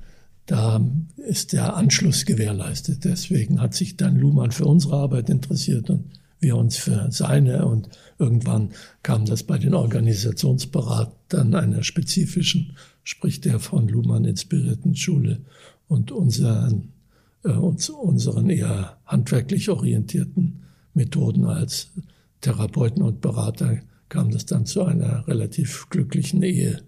[0.47, 0.81] da
[1.17, 3.05] ist der Anschluss gewährleistet.
[3.05, 6.05] Deswegen hat sich dann Luhmann für unsere Arbeit interessiert und
[6.41, 7.67] wir uns für seine.
[7.67, 7.89] Und
[8.19, 8.71] irgendwann
[9.03, 15.41] kam das bei den Organisationsberatern einer spezifischen, sprich der von Luhmann inspirierten Schule
[15.89, 16.93] und unseren,
[17.45, 20.63] äh, uns, unseren eher handwerklich orientierten
[20.95, 21.91] Methoden als
[22.41, 23.79] Therapeuten und Berater
[24.09, 26.83] kam das dann zu einer relativ glücklichen Ehe.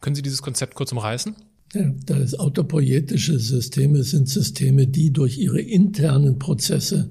[0.00, 1.34] Können Sie dieses Konzept kurz umreißen?
[1.74, 7.10] Ja, das autopoietische Systeme sind Systeme, die durch ihre internen Prozesse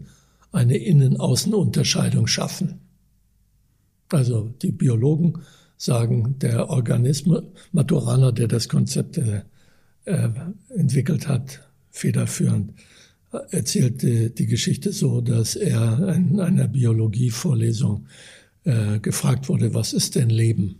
[0.55, 2.79] eine Innen-Außen-Unterscheidung schaffen.
[4.09, 5.41] Also die Biologen
[5.77, 9.41] sagen, der Organismus, Maturana, der das Konzept äh,
[10.69, 12.73] entwickelt hat, federführend,
[13.51, 18.07] erzählte die Geschichte so, dass er in einer Biologievorlesung
[18.63, 20.79] äh, gefragt wurde, was ist denn Leben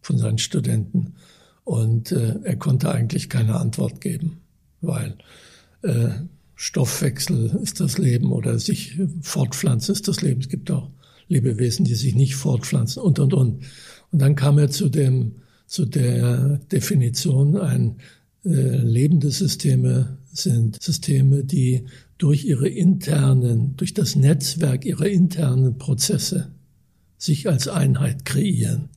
[0.00, 1.14] von seinen Studenten?
[1.62, 4.38] Und äh, er konnte eigentlich keine Antwort geben,
[4.80, 5.16] weil
[5.82, 6.08] äh,
[6.60, 10.40] Stoffwechsel ist das Leben oder sich fortpflanzen ist das Leben.
[10.40, 10.90] Es gibt auch
[11.28, 13.62] Lebewesen, die sich nicht fortpflanzen und, und, und.
[14.10, 15.36] Und dann kam er zu dem,
[15.66, 17.98] zu der Definition, ein
[18.44, 21.84] äh, lebende Systeme sind Systeme, die
[22.18, 26.50] durch ihre internen, durch das Netzwerk ihrer internen Prozesse
[27.18, 28.88] sich als Einheit kreieren.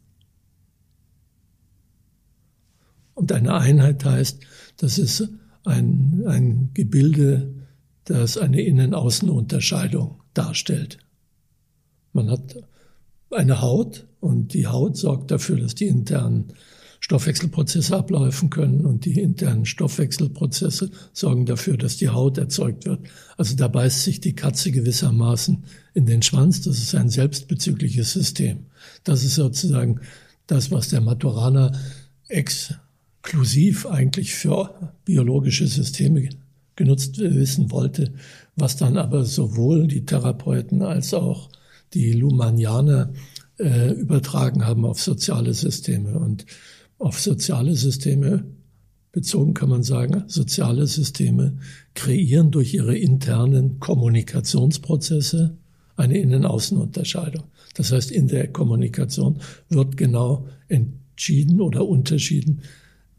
[3.13, 4.39] Und eine Einheit heißt,
[4.77, 5.29] das ist
[5.65, 7.53] ein, ein Gebilde,
[8.05, 10.97] das eine Innen-Außen-Unterscheidung darstellt.
[12.13, 12.57] Man hat
[13.31, 16.53] eine Haut und die Haut sorgt dafür, dass die internen
[16.99, 22.99] Stoffwechselprozesse ablaufen können und die internen Stoffwechselprozesse sorgen dafür, dass die Haut erzeugt wird.
[23.37, 25.63] Also da beißt sich die Katze gewissermaßen
[25.95, 26.61] in den Schwanz.
[26.61, 28.67] Das ist ein selbstbezügliches System.
[29.03, 29.99] Das ist sozusagen
[30.45, 31.71] das, was der Maturana
[32.27, 32.75] ex
[33.23, 36.29] exklusiv eigentlich für biologische Systeme
[36.75, 38.13] genutzt wissen wollte,
[38.55, 41.49] was dann aber sowohl die Therapeuten als auch
[41.93, 43.13] die Lumanianer
[43.59, 46.17] äh, übertragen haben auf soziale Systeme.
[46.17, 46.45] Und
[46.97, 48.45] auf soziale Systeme
[49.11, 51.57] bezogen kann man sagen, soziale Systeme
[51.93, 55.57] kreieren durch ihre internen Kommunikationsprozesse
[55.95, 57.43] eine Innen-Außen-Unterscheidung.
[57.75, 62.61] Das heißt, in der Kommunikation wird genau entschieden oder unterschieden,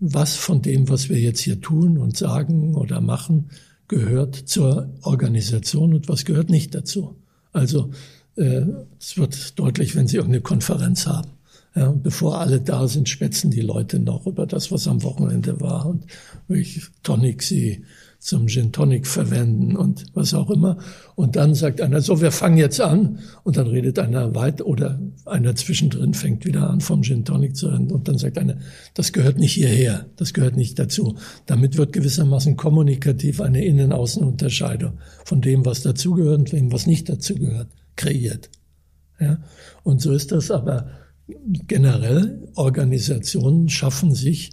[0.04, 3.50] was von dem, was wir jetzt hier tun und sagen oder machen,
[3.86, 7.14] gehört zur Organisation und was gehört nicht dazu.
[7.52, 7.90] Also
[8.36, 8.62] äh,
[8.98, 11.30] es wird deutlich, wenn Sie irgendeine Konferenz haben.
[11.76, 15.86] Ja, bevor alle da sind, schwätzen die Leute noch über das, was am Wochenende war
[15.86, 16.04] und
[16.48, 17.84] welche Tonic sie
[18.22, 20.78] zum Gin Tonic verwenden und was auch immer.
[21.16, 23.18] Und dann sagt einer, so, wir fangen jetzt an.
[23.42, 27.66] Und dann redet einer weit oder einer zwischendrin fängt wieder an, vom Gin Tonic zu
[27.66, 27.90] reden.
[27.90, 28.58] Und dann sagt einer,
[28.94, 31.16] das gehört nicht hierher, das gehört nicht dazu.
[31.46, 37.68] Damit wird gewissermaßen kommunikativ eine Innen-Außen-Unterscheidung von dem, was dazugehört und dem, was nicht dazugehört,
[37.96, 38.50] kreiert.
[39.18, 39.38] Ja?
[39.82, 40.90] Und so ist das aber
[41.66, 42.48] generell.
[42.54, 44.52] Organisationen schaffen sich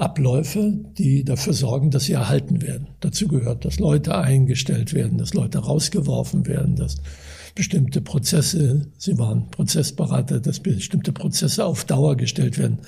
[0.00, 2.88] Abläufe, die dafür sorgen, dass sie erhalten werden.
[3.00, 6.96] Dazu gehört, dass Leute eingestellt werden, dass Leute rausgeworfen werden, dass
[7.54, 12.78] bestimmte Prozesse, Sie waren Prozessberater, dass bestimmte Prozesse auf Dauer gestellt werden,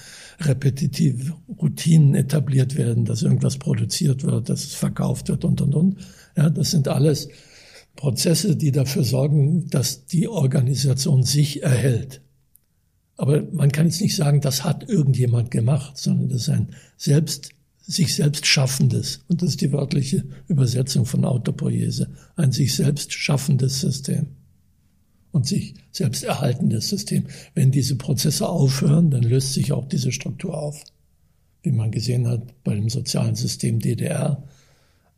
[0.40, 5.98] repetitiv Routinen etabliert werden, dass irgendwas produziert wird, dass es verkauft wird und, und, und.
[6.36, 7.28] Ja, das sind alles
[7.96, 12.22] Prozesse, die dafür sorgen, dass die Organisation sich erhält.
[13.22, 17.50] Aber man kann jetzt nicht sagen, das hat irgendjemand gemacht, sondern das ist ein selbst,
[17.80, 23.78] sich selbst schaffendes, und das ist die wörtliche Übersetzung von Autopoiese, ein sich selbst schaffendes
[23.78, 24.26] System
[25.30, 27.26] und sich selbst erhaltendes System.
[27.54, 30.82] Wenn diese Prozesse aufhören, dann löst sich auch diese Struktur auf.
[31.62, 34.42] Wie man gesehen hat bei dem sozialen System DDR,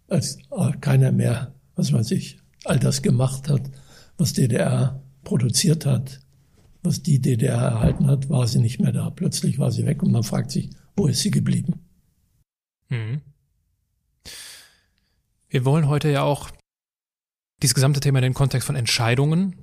[0.09, 0.37] als
[0.83, 2.37] keiner mehr, was weiß ich,
[2.67, 3.63] all das gemacht hat,
[4.19, 6.21] was DDR produziert hat,
[6.85, 9.11] was die DDR erhalten hat, war sie nicht mehr da.
[9.11, 11.81] Plötzlich war sie weg und man fragt sich, wo ist sie geblieben?
[12.89, 13.23] Mhm.
[15.49, 16.51] Wir wollen heute ja auch
[17.63, 19.57] dieses gesamte Thema in den Kontext von Entscheidungen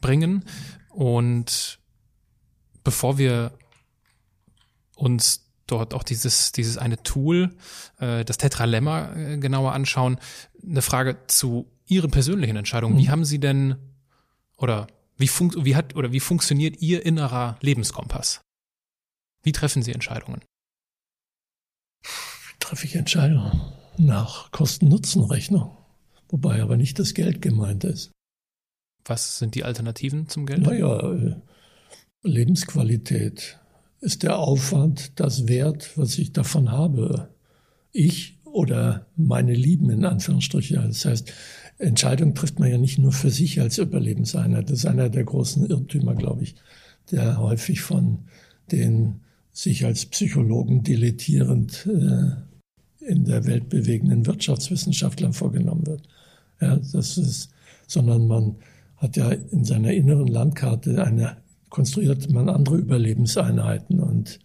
[0.00, 0.44] bringen.
[0.88, 1.78] Und
[2.82, 3.52] bevor wir
[4.96, 7.54] uns dort auch dieses, dieses eine Tool,
[7.98, 10.18] äh, das Tetralemma, äh, genauer anschauen,
[10.62, 12.98] eine Frage zu Ihren persönlichen Entscheidungen, mhm.
[12.98, 13.76] wie haben Sie denn
[14.56, 14.86] oder
[15.18, 18.40] wie, fun wie hat oder wie funktioniert Ihr innerer Lebenskompass?
[19.42, 20.42] Wie treffen Sie Entscheidungen?
[22.60, 23.60] Treffe ich Entscheidungen?
[23.96, 25.76] Nach Kosten-Nutzen-Rechnung.
[26.28, 28.12] Wobei aber nicht das Geld gemeint ist.
[29.04, 30.62] Was sind die Alternativen zum Geld?
[30.62, 31.36] Naja, äh,
[32.22, 33.58] Lebensqualität.
[34.00, 37.34] Ist der Aufwand das Wert, was ich davon habe?
[37.90, 40.76] Ich oder meine Lieben in Anführungsstrichen.
[40.76, 41.32] Das heißt,
[41.78, 44.68] Entscheidungen trifft man ja nicht nur für sich als Überlebenseinheit.
[44.68, 46.56] Das ist einer der großen Irrtümer, glaube ich,
[47.10, 48.18] der häufig von
[48.72, 49.20] den
[49.52, 56.02] sich als Psychologen dilettierend äh, in der Welt bewegenden Wirtschaftswissenschaftlern vorgenommen wird.
[56.60, 57.50] Ja, das ist,
[57.86, 58.56] sondern man
[58.96, 61.36] hat ja in seiner inneren Landkarte eine,
[61.70, 64.40] konstruiert man andere Überlebenseinheiten und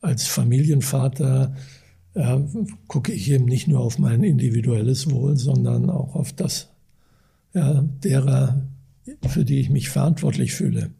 [0.00, 1.54] als Familienvater
[2.14, 2.40] ja,
[2.86, 6.73] gucke ich eben nicht nur auf mein individuelles Wohl, sondern auch auf das
[7.54, 8.68] ja, derer,
[9.28, 10.90] für die ich mich verantwortlich fühle.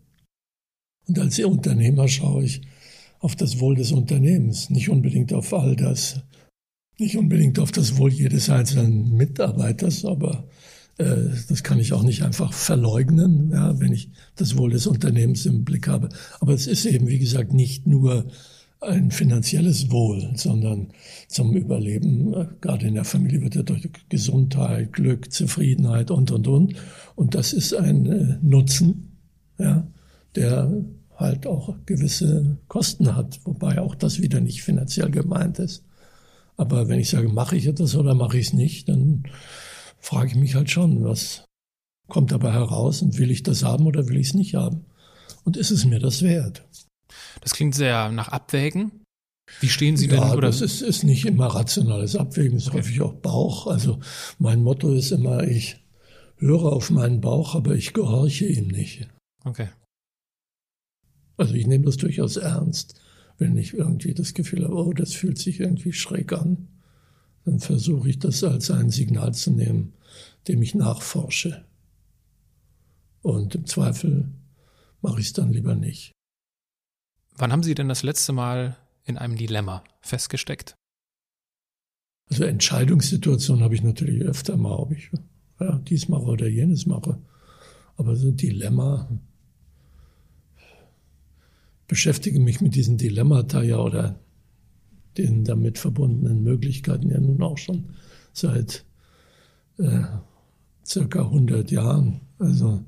[1.07, 2.63] Und als Unternehmer schaue ich
[3.19, 6.23] auf das Wohl des Unternehmens, nicht unbedingt auf all das,
[6.99, 10.49] nicht unbedingt auf das Wohl jedes einzelnen Mitarbeiters, aber
[10.99, 15.45] äh, das kann ich auch nicht einfach verleugnen, ja, wenn ich das Wohl des Unternehmens
[15.47, 16.09] im Blick habe.
[16.41, 18.27] Aber es ist eben, wie gesagt, nicht nur
[18.85, 20.89] ein finanzielles Wohl, sondern
[21.29, 26.75] zum Überleben, gerade in der Familie wird ja durch Gesundheit, Glück, Zufriedenheit und, und, und.
[27.17, 29.19] Und das ist ein äh, Nutzen,
[29.59, 29.87] ja,
[30.37, 30.85] der
[31.17, 35.85] halt auch gewisse Kosten hat, wobei auch das wieder nicht finanziell gemeint ist.
[36.57, 39.25] Aber wenn ich sage, mache ich etwas oder mache ich es nicht, dann
[39.99, 41.45] frage ich mich halt schon, was
[42.09, 44.85] kommt dabei heraus und will ich das haben oder will ich es nicht haben?
[45.45, 46.65] Und ist es mir das wert?
[47.41, 49.05] Das klingt sehr nach Abwägen.
[49.61, 50.19] Wie stehen Sie denn?
[50.19, 50.49] Ja, oder?
[50.49, 52.79] das ist, ist nicht immer rationales Abwägen, ist okay.
[52.79, 53.67] häufig auch Bauch.
[53.67, 54.01] Also
[54.39, 55.85] mein Motto ist immer, ich
[56.39, 59.09] höre auf meinen Bauch, aber ich gehorche ihm nicht.
[59.45, 59.69] Okay.
[61.37, 63.01] Also ich nehme das durchaus ernst,
[63.39, 66.69] wenn ich irgendwie das Gefühl habe, oh, das fühlt sich irgendwie schräg an.
[67.45, 69.93] Dann versuche ich das als ein Signal zu nehmen,
[70.49, 71.65] dem ich nachforsche.
[73.21, 74.31] Und im Zweifel
[75.03, 76.14] mache ich es dann lieber nicht.
[77.37, 80.77] Wann haben Sie denn das letzte Mal in einem Dilemma festgesteckt?
[82.31, 85.11] Also Entscheidungssituationen habe ich natürlich öfter mal, ob ich
[85.61, 87.21] ja, dies mache oder jenes mache.
[87.97, 89.09] Aber so ein Dilemma,
[91.87, 94.19] beschäftige mich mit diesen Dilemmata ja oder
[95.19, 97.91] den damit verbundenen Möglichkeiten ja nun auch schon
[98.33, 98.85] seit
[99.79, 100.05] äh,
[100.85, 102.21] circa 100 Jahren.
[102.39, 102.85] Also,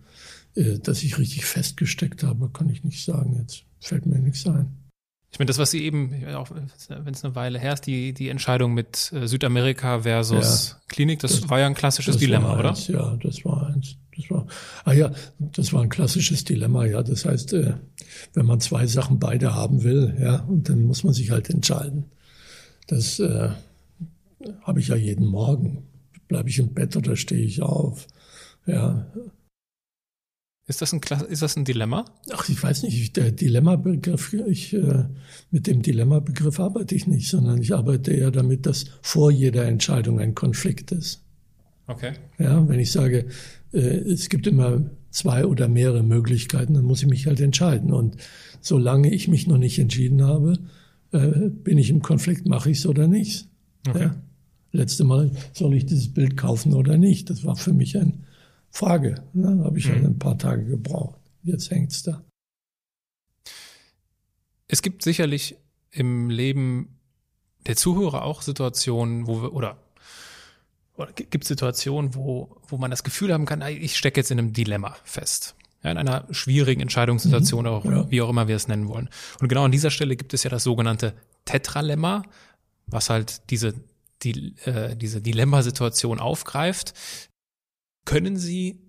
[0.55, 3.37] äh, dass ich richtig festgesteckt habe, kann ich nicht sagen.
[3.39, 4.87] Jetzt fällt mir nichts ein.
[5.33, 8.31] Ich meine, das, was Sie eben, auch wenn es eine Weile her ist, die, die
[8.31, 12.71] Entscheidung mit äh, Südamerika versus ja, Klinik, das, das, war ja ein klassisches Dilemma, oder?
[12.71, 13.97] Eins, ja, das war eins.
[14.17, 14.47] Das war,
[14.85, 17.03] ah ja, das war ein klassisches Dilemma, ja.
[17.03, 17.75] Das heißt, äh,
[18.33, 22.07] wenn man zwei Sachen beide haben will, ja, und dann muss man sich halt entscheiden.
[22.87, 23.51] Das äh,
[24.63, 25.83] habe ich ja jeden Morgen.
[26.29, 28.07] Bleibe ich im Bett oder stehe ich auf?
[28.65, 29.07] Ja,
[30.69, 32.05] ist das ein, ist das ein Dilemma?
[32.33, 33.17] Ach, ich weiß nicht.
[33.17, 35.05] Der Dilemma-Begriff, ich, äh,
[35.53, 40.19] mit dem Dilemma-Begriff arbeite ich nicht, sondern ich arbeite eher damit, dass vor jeder Entscheidung
[40.19, 41.23] ein Konflikt ist.
[41.87, 42.15] Okay.
[42.39, 43.27] Ja, wenn ich sage,
[43.73, 47.93] äh, es gibt immer zwei oder mehrere Möglichkeiten, dann muss ich mich halt entscheiden.
[47.93, 48.17] Und
[48.61, 50.59] solange ich mich noch nicht entschieden habe,
[51.13, 53.49] äh, bin ich im Konflikt, mache ich es oder nicht.
[53.89, 54.03] Okay.
[54.03, 54.17] Ja?
[54.73, 57.31] Letzte Mal, soll ich dieses Bild kaufen oder nicht?
[57.31, 58.25] Das war für mich ein
[58.77, 59.25] Frage.
[59.33, 59.65] Ne?
[59.65, 59.93] Habe ich mhm.
[59.93, 61.19] halt ein paar Tage gebraucht.
[61.43, 62.23] Jetzt hängt es da.
[64.69, 65.57] Es gibt sicherlich
[65.91, 66.99] im Leben
[67.67, 69.79] der Zuhörer auch Situationen, wo wir, oder,
[70.97, 74.53] oder gibt Situationen, wo, wo man das Gefühl haben kann, ich stecke jetzt in einem
[74.53, 75.55] Dilemma fest.
[75.83, 78.11] Ja, in einer schwierigen Entscheidungssituation, mhm, auch, ja.
[78.11, 79.09] wie auch immer wir es nennen wollen.
[79.41, 81.15] Und genau an dieser Stelle gibt es ja das sogenannte
[81.45, 82.25] Tetralemma,
[82.87, 83.75] was halt diese,
[84.23, 86.93] die, äh, diese Dilemmasituation aufgreift.
[88.07, 88.81] Können Sie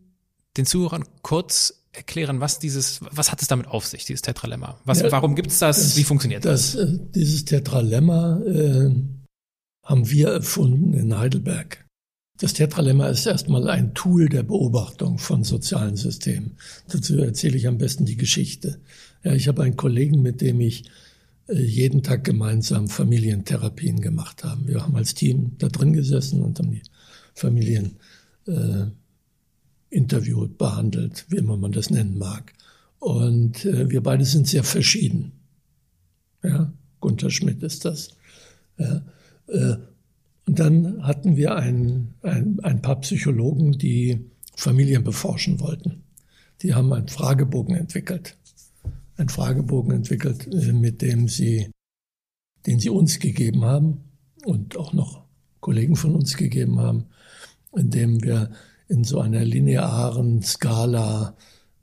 [0.55, 4.79] den Zuhörern kurz erklären, was dieses, was hat es damit auf sich, dieses Tetralemma?
[4.85, 5.97] Was, ja, warum gibt es das, das?
[5.97, 6.73] Wie funktioniert das?
[6.73, 6.89] das?
[6.89, 8.91] Äh, dieses Tetralemma äh,
[9.83, 11.85] haben wir erfunden in Heidelberg.
[12.39, 16.57] Das Tetralemma ist erstmal ein Tool der Beobachtung von sozialen Systemen.
[16.87, 18.79] Dazu erzähle ich am besten die Geschichte.
[19.23, 20.85] Ja, ich habe einen Kollegen, mit dem ich
[21.47, 24.67] äh, jeden Tag gemeinsam Familientherapien gemacht haben.
[24.67, 26.83] Wir haben als Team da drin gesessen und haben die
[27.33, 27.95] Familien
[28.47, 28.85] äh,
[29.97, 32.53] interviewt, behandelt, wie immer man das nennen mag.
[32.99, 35.31] Und äh, wir beide sind sehr verschieden.
[36.43, 38.09] Ja, Gunther Schmidt ist das.
[38.77, 39.01] Ja,
[39.47, 39.77] äh,
[40.45, 44.19] Und dann hatten wir ein, ein, ein paar Psychologen, die
[44.55, 46.03] Familien beforschen wollten.
[46.61, 48.37] Die haben einen Fragebogen entwickelt.
[49.17, 51.71] Einen Fragebogen entwickelt, äh, mit dem sie,
[52.65, 54.01] den sie uns gegeben haben
[54.45, 55.25] und auch noch
[55.59, 57.05] Kollegen von uns gegeben haben,
[57.75, 58.51] in dem wir
[58.87, 61.35] in so einer linearen Skala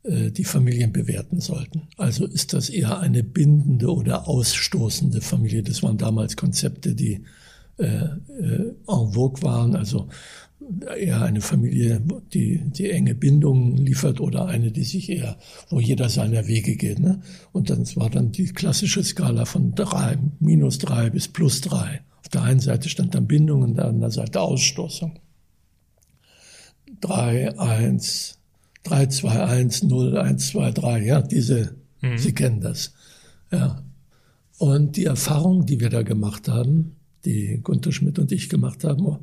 [0.04, 1.88] äh, die Familien bewerten sollten.
[1.96, 5.62] Also ist das eher eine bindende oder ausstoßende Familie?
[5.62, 7.24] Das waren damals Konzepte, die
[7.78, 9.74] äh, äh, en vogue waren.
[9.74, 10.08] Also
[10.96, 12.00] eher eine Familie,
[12.32, 15.36] die, die enge Bindungen liefert oder eine, die sich eher,
[15.68, 16.98] wo jeder seiner Wege geht.
[16.98, 17.20] Ne?
[17.52, 22.02] Und dann war dann die klassische Skala von drei, minus drei bis plus drei.
[22.20, 25.18] Auf der einen Seite stand dann Bindung und auf der anderen Seite Ausstoßung.
[27.04, 28.38] Drei, eins,
[28.84, 32.16] 3, 2, 1, 0, 1, 2, 3, ja, diese, mhm.
[32.16, 32.94] Sie kennen das.
[33.50, 33.82] Ja.
[34.56, 36.96] Und die Erfahrung, die wir da gemacht haben,
[37.26, 39.18] die Gunter Schmidt und ich gemacht haben,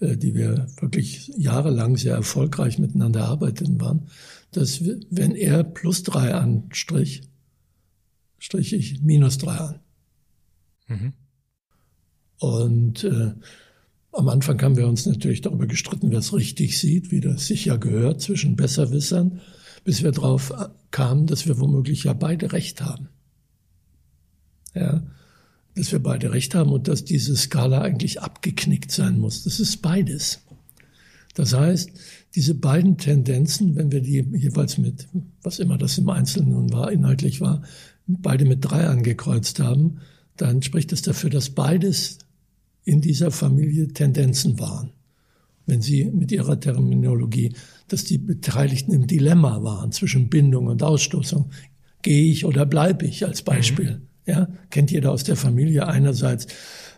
[0.00, 4.08] äh, die wir wirklich jahrelang sehr erfolgreich miteinander arbeiteten waren,
[4.52, 7.24] dass wir, wenn er plus drei anstrich,
[8.38, 9.80] strich ich minus drei an.
[10.86, 11.12] Mhm.
[12.38, 13.32] Und äh,
[14.12, 17.66] am Anfang haben wir uns natürlich darüber gestritten, wer es richtig sieht, wie das sich
[17.66, 19.40] ja gehört zwischen Besserwissern,
[19.84, 20.52] bis wir darauf
[20.90, 23.08] kamen, dass wir womöglich ja beide recht haben.
[24.74, 25.02] Ja,
[25.74, 29.44] dass wir beide recht haben und dass diese Skala eigentlich abgeknickt sein muss.
[29.44, 30.40] Das ist beides.
[31.34, 31.90] Das heißt,
[32.34, 35.06] diese beiden Tendenzen, wenn wir die jeweils mit,
[35.42, 37.62] was immer das im Einzelnen nun war, inhaltlich war,
[38.08, 39.98] beide mit drei angekreuzt haben,
[40.36, 42.18] dann spricht es dafür, dass beides
[42.88, 44.90] in dieser Familie Tendenzen waren.
[45.66, 47.52] Wenn Sie mit Ihrer Terminologie,
[47.86, 51.50] dass die Beteiligten im Dilemma waren zwischen Bindung und Ausstoßung.
[52.00, 53.96] Gehe ich oder bleibe ich als Beispiel?
[53.96, 54.02] Mhm.
[54.24, 55.86] Ja, kennt jeder aus der Familie.
[55.86, 56.46] Einerseits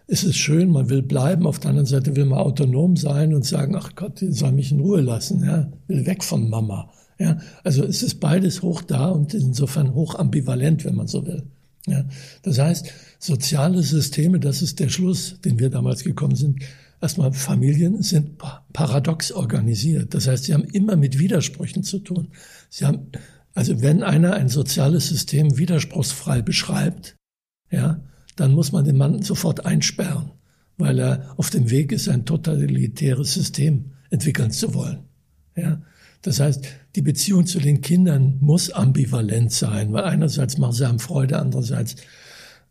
[0.06, 3.44] ist es schön, man will bleiben, auf der anderen Seite will man autonom sein und
[3.44, 6.90] sagen, ach Gott, soll mich in Ruhe lassen, ja, will weg von Mama.
[7.18, 11.44] Ja, also es ist beides hoch da und insofern hoch ambivalent, wenn man so will.
[11.86, 12.04] Ja,
[12.42, 16.60] das heißt, soziale Systeme, das ist der Schluss, den wir damals gekommen sind.
[17.00, 18.38] Erstmal, Familien sind
[18.72, 20.14] paradox organisiert.
[20.14, 22.28] Das heißt, sie haben immer mit Widersprüchen zu tun.
[22.68, 23.12] Sie haben,
[23.54, 27.16] also wenn einer ein soziales System widerspruchsfrei beschreibt,
[27.70, 28.02] ja,
[28.36, 30.32] dann muss man den Mann sofort einsperren,
[30.78, 35.04] weil er auf dem Weg ist, ein totalitäres System entwickeln zu wollen.
[35.56, 35.82] Ja,
[36.22, 36.66] das heißt,
[36.96, 41.96] die Beziehung zu den Kindern muss ambivalent sein, weil einerseits machen sie einem Freude, andererseits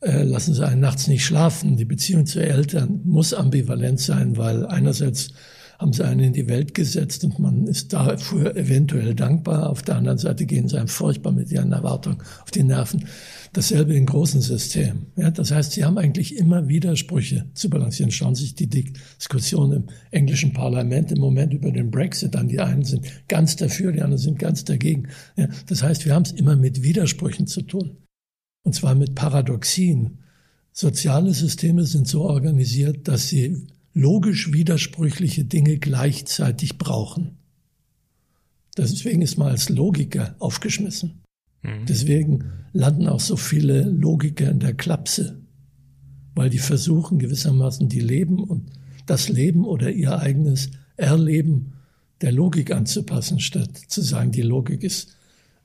[0.01, 1.77] äh, lassen sie einen nachts nicht schlafen.
[1.77, 5.33] Die Beziehung zu Eltern muss ambivalent sein, weil einerseits
[5.79, 9.69] haben sie einen in die Welt gesetzt und man ist dafür eventuell dankbar.
[9.69, 13.05] Auf der anderen Seite gehen sie einem furchtbar mit ihren Erwartungen auf die Nerven.
[13.53, 15.07] Dasselbe im großen System.
[15.15, 18.11] Ja, das heißt, sie haben eigentlich immer Widersprüche zu balancieren.
[18.11, 22.49] Schauen Sie sich die Diskussion im englischen Parlament im Moment über den Brexit an.
[22.49, 25.07] Die einen sind ganz dafür, die anderen sind ganz dagegen.
[25.37, 27.97] Ja, das heißt, wir haben es immer mit Widersprüchen zu tun.
[28.69, 30.19] Und zwar mit Paradoxien.
[30.73, 33.65] Soziale Systeme sind so organisiert, dass sie
[33.95, 37.39] logisch widersprüchliche Dinge gleichzeitig brauchen.
[38.77, 41.23] Deswegen ist man als Logiker aufgeschmissen.
[41.63, 41.87] Mhm.
[41.87, 45.41] Deswegen landen auch so viele Logiker in der Klapse,
[46.35, 48.69] weil die versuchen gewissermaßen die Leben und
[49.07, 51.73] das Leben oder ihr eigenes Erleben
[52.21, 55.17] der Logik anzupassen, statt zu sagen, die Logik ist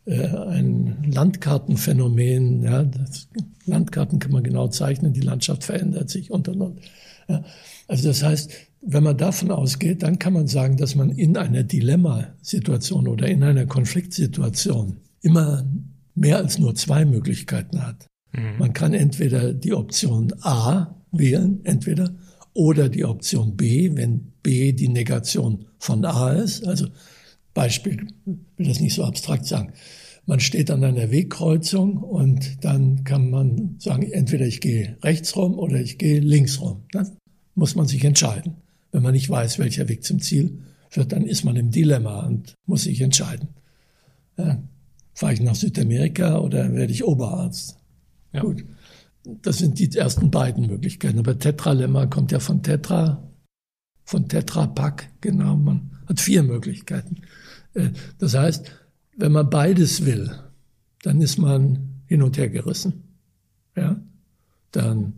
[0.07, 2.62] ein Landkartenphänomen.
[2.62, 2.86] Ja,
[3.66, 6.80] Landkarten kann man genau zeichnen, die Landschaft verändert sich und und und.
[7.28, 7.44] Ja,
[7.88, 8.52] also das heißt,
[8.82, 13.42] wenn man davon ausgeht, dann kann man sagen, dass man in einer Dilemmasituation oder in
[13.42, 15.64] einer Konfliktsituation immer
[16.14, 18.07] mehr als nur zwei Möglichkeiten hat.
[18.32, 18.59] Mhm.
[18.59, 22.14] Man kann entweder die Option A wählen, entweder,
[22.52, 26.66] oder die Option B, wenn B die Negation von A ist.
[26.66, 26.86] Also
[27.55, 29.72] Beispiel, will das nicht so abstrakt sagen.
[30.26, 35.59] Man steht an einer Wegkreuzung und dann kann man sagen, entweder ich gehe rechts rum
[35.59, 36.82] oder ich gehe links rum.
[36.92, 37.16] Dann
[37.55, 38.57] muss man sich entscheiden.
[38.90, 42.55] Wenn man nicht weiß, welcher Weg zum Ziel führt, dann ist man im Dilemma und
[42.66, 43.48] muss sich entscheiden.
[44.36, 44.62] Ja,
[45.14, 47.76] Fahre ich nach Südamerika oder werde ich Oberarzt?
[48.32, 48.42] Ja.
[48.42, 48.64] Gut.
[49.42, 51.20] Das sind die ersten beiden Möglichkeiten.
[51.20, 53.22] Aber Tetralemma kommt ja von Tetra,
[54.05, 55.57] von Tetrapack, genau.
[55.57, 57.22] Man hat vier Möglichkeiten.
[57.75, 58.70] Äh, das heißt,
[59.16, 60.31] wenn man beides will,
[61.03, 63.18] dann ist man hin und her gerissen.
[63.77, 64.01] Ja?
[64.72, 65.14] Dann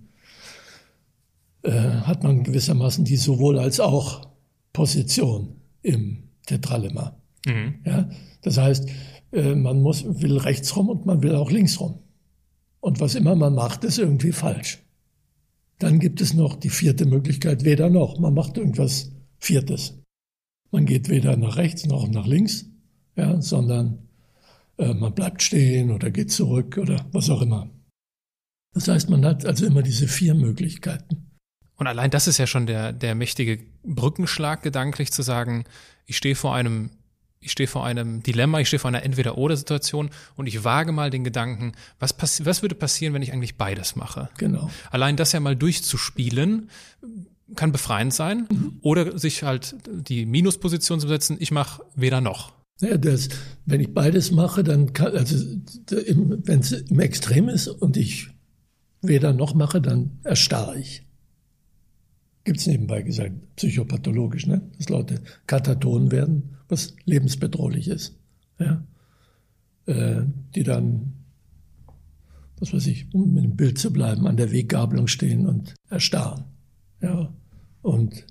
[1.62, 4.28] äh, hat man gewissermaßen die sowohl als auch
[4.72, 7.16] Position im Tetralemma.
[7.46, 7.74] Mhm.
[7.84, 8.08] Ja?
[8.42, 8.88] Das heißt,
[9.32, 12.00] äh, man muss, will rechts rum und man will auch links rum.
[12.80, 14.82] Und was immer man macht, ist irgendwie falsch.
[15.78, 18.18] Dann gibt es noch die vierte Möglichkeit, weder noch.
[18.18, 19.98] Man macht irgendwas Viertes.
[20.70, 22.66] Man geht weder nach rechts noch nach links,
[23.16, 23.98] ja, sondern
[24.78, 27.70] äh, man bleibt stehen oder geht zurück oder was auch immer.
[28.74, 31.30] Das heißt, man hat also immer diese vier Möglichkeiten.
[31.76, 35.64] Und allein das ist ja schon der, der mächtige Brückenschlag gedanklich zu sagen,
[36.04, 36.90] ich stehe vor einem,
[37.40, 41.24] ich stehe vor einem Dilemma, ich stehe vor einer Entweder-Oder-Situation und ich wage mal den
[41.24, 44.30] Gedanken, was, was würde passieren, wenn ich eigentlich beides mache?
[44.38, 44.70] Genau.
[44.90, 46.70] Allein das ja mal durchzuspielen,
[47.54, 48.78] kann befreiend sein mhm.
[48.82, 52.52] oder sich halt die Minusposition zu setzen, ich mache weder noch.
[52.80, 53.28] Ja, das,
[53.64, 55.36] wenn ich beides mache, dann kann, also
[55.88, 58.28] wenn es im Extrem ist und ich
[59.00, 61.06] weder noch mache, dann erstarre ich.
[62.44, 64.62] Gibt es nebenbei gesagt, psychopathologisch, ne?
[64.76, 68.18] dass Leute kataton werden, was lebensbedrohlich ist.
[68.58, 68.86] Ja?
[69.86, 70.22] Äh,
[70.54, 71.14] die dann,
[72.58, 76.44] was weiß ich, um mit dem Bild zu bleiben, an der Weggabelung stehen und erstarren.
[77.00, 77.34] Ja?
[77.82, 78.26] Und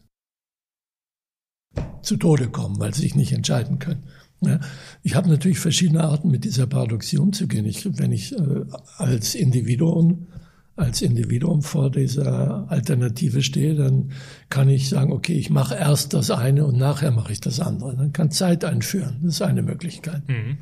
[2.01, 4.03] zu Tode kommen, weil sie sich nicht entscheiden können.
[4.41, 4.59] Ja,
[5.01, 7.65] ich habe natürlich verschiedene Arten, mit dieser Paradoxie umzugehen.
[7.65, 8.65] Ich, wenn ich äh,
[8.97, 10.27] als Individuum
[10.75, 14.11] als Individuum vor dieser Alternative stehe, dann
[14.49, 17.95] kann ich sagen, okay, ich mache erst das eine und nachher mache ich das andere.
[17.95, 19.19] Dann kann Zeit einführen.
[19.23, 20.27] Das ist eine Möglichkeit.
[20.27, 20.57] Mhm.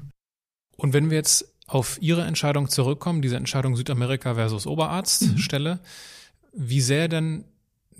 [0.77, 5.79] Und wenn wir jetzt auf Ihre Entscheidung zurückkommen, diese Entscheidung Südamerika versus Oberarztstelle, mhm.
[6.53, 7.45] wie sehr denn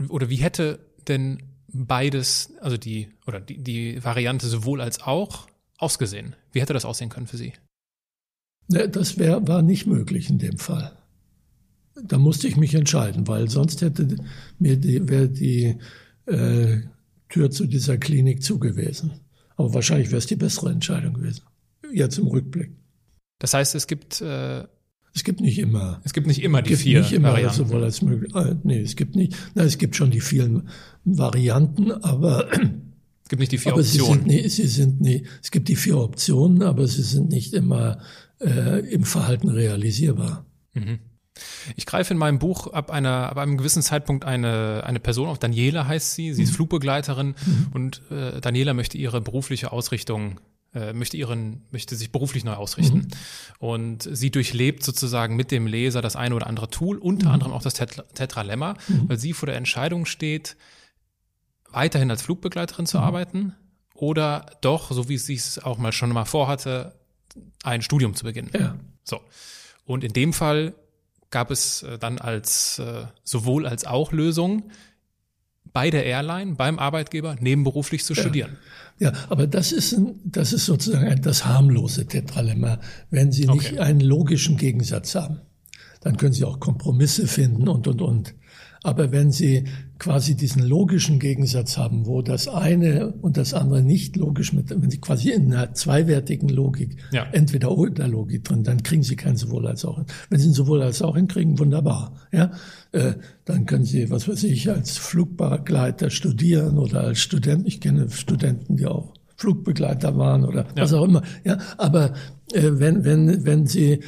[0.09, 6.35] oder wie hätte denn beides, also die oder die, die Variante sowohl als auch ausgesehen?
[6.51, 7.53] Wie hätte das aussehen können für Sie?
[8.67, 10.97] Das wär, war nicht möglich in dem Fall.
[12.01, 14.15] Da musste ich mich entscheiden, weil sonst hätte
[14.57, 15.77] mir die, wäre die
[16.25, 16.81] äh,
[17.29, 19.19] Tür zu dieser Klinik zugewesen.
[19.55, 21.43] Aber wahrscheinlich wäre es die bessere Entscheidung gewesen.
[21.91, 22.71] Jetzt im Rückblick.
[23.39, 24.65] Das heißt, es gibt äh
[25.16, 26.01] es gibt nicht immer.
[26.03, 27.55] Es gibt nicht immer die gibt vier nicht immer Varianten.
[27.55, 28.34] sowohl als möglich.
[28.36, 29.36] Äh, nee, es gibt nicht.
[29.53, 30.70] Na, es gibt schon die vielen
[31.05, 34.07] Varianten, aber es gibt nicht die vier aber Optionen.
[34.07, 37.53] Sie sind, nie, sie sind nie, es gibt die vier Optionen, aber sie sind nicht
[37.53, 37.99] immer
[38.41, 40.45] äh, im Verhalten realisierbar.
[40.74, 40.99] Mhm.
[41.76, 45.39] Ich greife in meinem Buch ab einer, ab einem gewissen Zeitpunkt eine, eine Person auf.
[45.39, 46.34] Daniela heißt sie.
[46.34, 46.55] Sie ist mhm.
[46.55, 47.68] Flugbegleiterin mhm.
[47.72, 50.39] und äh, Daniela möchte ihre berufliche Ausrichtung
[50.93, 52.97] möchte ihren, möchte sich beruflich neu ausrichten.
[52.97, 53.07] Mhm.
[53.59, 57.34] Und sie durchlebt sozusagen mit dem Leser das eine oder andere Tool, unter mhm.
[57.34, 59.09] anderem auch das Tetra Tetralemma, mhm.
[59.09, 60.55] weil sie vor der Entscheidung steht,
[61.71, 63.03] weiterhin als Flugbegleiterin zu mhm.
[63.03, 63.55] arbeiten
[63.93, 66.95] oder doch, so wie sie es auch mal schon mal vorhatte,
[67.63, 68.51] ein Studium zu beginnen.
[68.53, 68.76] Ja.
[69.03, 69.21] So.
[69.86, 70.74] Und in dem Fall
[71.30, 74.71] gab es äh, dann als äh, sowohl als auch Lösung
[75.74, 78.21] bei der Airline, beim Arbeitgeber, nebenberuflich zu ja.
[78.21, 78.57] studieren.
[78.99, 82.79] Ja, aber das ist, ein, das ist sozusagen das harmlose Tetralemma.
[83.09, 83.79] Wenn Sie nicht okay.
[83.79, 85.41] einen logischen Gegensatz haben,
[86.01, 88.35] dann können Sie auch Kompromisse finden und, und, und.
[88.84, 89.63] Aber wenn Sie
[89.97, 94.91] quasi diesen logischen Gegensatz haben, wo das eine und das andere nicht logisch mit, wenn
[94.91, 97.25] Sie quasi in einer zweiwertigen Logik, ja.
[97.31, 100.03] entweder oder Logik drin, dann kriegen Sie kein sowohl als auch.
[100.29, 102.13] Wenn Sie ein sowohl als auch hinkriegen, wunderbar.
[102.34, 102.51] Ja,
[102.91, 103.13] äh,
[103.45, 107.65] dann können Sie, was weiß ich, als Flugbegleiter studieren oder als Student.
[107.65, 110.84] Ich kenne Studenten, die auch Flugbegleiter waren oder ja.
[110.84, 111.23] was auch immer.
[111.45, 112.13] Ja, aber
[112.51, 114.01] äh, wenn wenn wenn Sie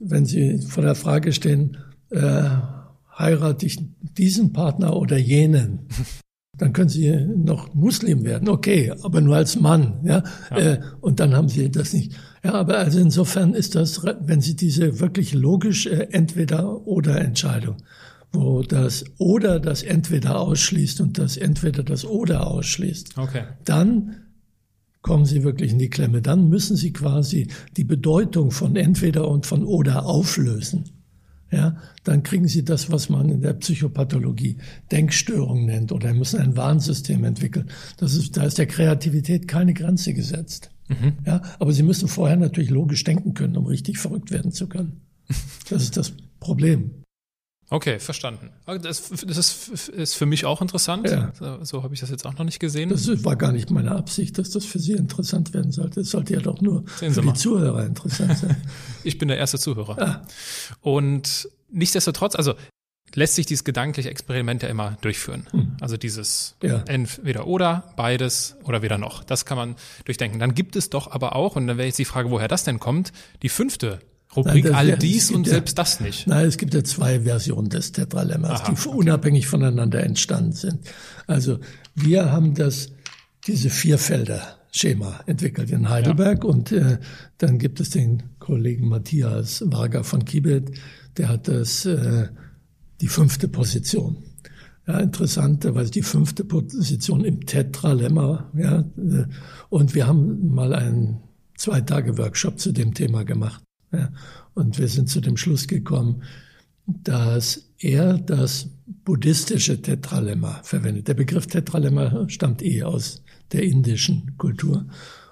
[0.00, 1.76] wenn Sie vor der Frage stehen,
[2.10, 2.48] äh,
[3.18, 5.88] heirate ich diesen Partner oder jenen,
[6.58, 10.56] dann können Sie noch Muslim werden, okay, aber nur als Mann, ja, ja.
[10.56, 12.12] Äh, und dann haben Sie das nicht.
[12.42, 17.76] Ja, aber also insofern ist das, wenn Sie diese wirklich logische Entweder-oder-Entscheidung,
[18.32, 23.44] wo das oder das entweder ausschließt und das entweder das oder ausschließt, okay.
[23.64, 24.16] dann
[25.02, 26.20] kommen Sie wirklich in die Klemme.
[26.22, 30.95] Dann müssen Sie quasi die Bedeutung von entweder und von oder auflösen
[31.50, 34.56] ja, dann kriegen sie das, was man in der Psychopathologie
[34.90, 37.70] Denkstörung nennt oder müssen ein Warnsystem entwickeln.
[37.98, 40.70] Das ist, da ist der Kreativität keine Grenze gesetzt.
[40.88, 41.12] Mhm.
[41.24, 45.00] Ja, aber sie müssen vorher natürlich logisch denken können, um richtig verrückt werden zu können.
[45.68, 46.92] Das ist das Problem.
[47.68, 48.50] Okay, verstanden.
[48.64, 51.08] Das, das ist, ist, für mich auch interessant.
[51.10, 51.32] Ja.
[51.36, 52.90] So, so habe ich das jetzt auch noch nicht gesehen.
[52.90, 56.00] Das war gar nicht meine Absicht, dass das für Sie interessant werden sollte.
[56.00, 58.56] Es sollte ja doch nur Sehen für die Zuhörer interessant sein.
[59.04, 59.98] ich bin der erste Zuhörer.
[59.98, 60.22] Ja.
[60.80, 62.54] Und nichtsdestotrotz, also
[63.14, 65.46] lässt sich dieses gedankliche Experiment ja immer durchführen.
[65.50, 65.76] Hm.
[65.80, 66.84] Also dieses ja.
[66.86, 69.24] entweder oder, beides oder weder noch.
[69.24, 70.38] Das kann man durchdenken.
[70.38, 72.78] Dann gibt es doch aber auch, und dann wäre jetzt die Frage, woher das denn
[72.78, 73.12] kommt,
[73.42, 74.00] die fünfte
[74.36, 76.26] Rubrik Nein, all dies und ja, selbst das nicht.
[76.26, 78.96] Nein, es gibt ja zwei Versionen des Tetralemmas, Aha, die okay.
[78.96, 80.80] unabhängig voneinander entstanden sind.
[81.26, 81.58] Also
[81.94, 82.90] wir haben das,
[83.46, 86.50] diese Vierfelder Schema entwickelt in Heidelberg ja.
[86.50, 86.98] und äh,
[87.38, 90.78] dann gibt es den Kollegen Matthias Varga von Kibet,
[91.16, 92.28] der hat das äh,
[93.00, 94.16] die fünfte Position.
[94.86, 98.52] Ja, interessanterweise die fünfte Position im Tetralemma.
[98.56, 98.84] Ja,
[99.68, 101.22] und wir haben mal einen
[101.56, 103.65] zwei Tage Workshop zu dem Thema gemacht.
[103.96, 104.12] Ja,
[104.54, 106.22] und wir sind zu dem Schluss gekommen,
[106.86, 108.68] dass er das
[109.04, 111.08] buddhistische Tetralemma verwendet.
[111.08, 114.86] Der Begriff Tetralemma stammt eh aus der indischen Kultur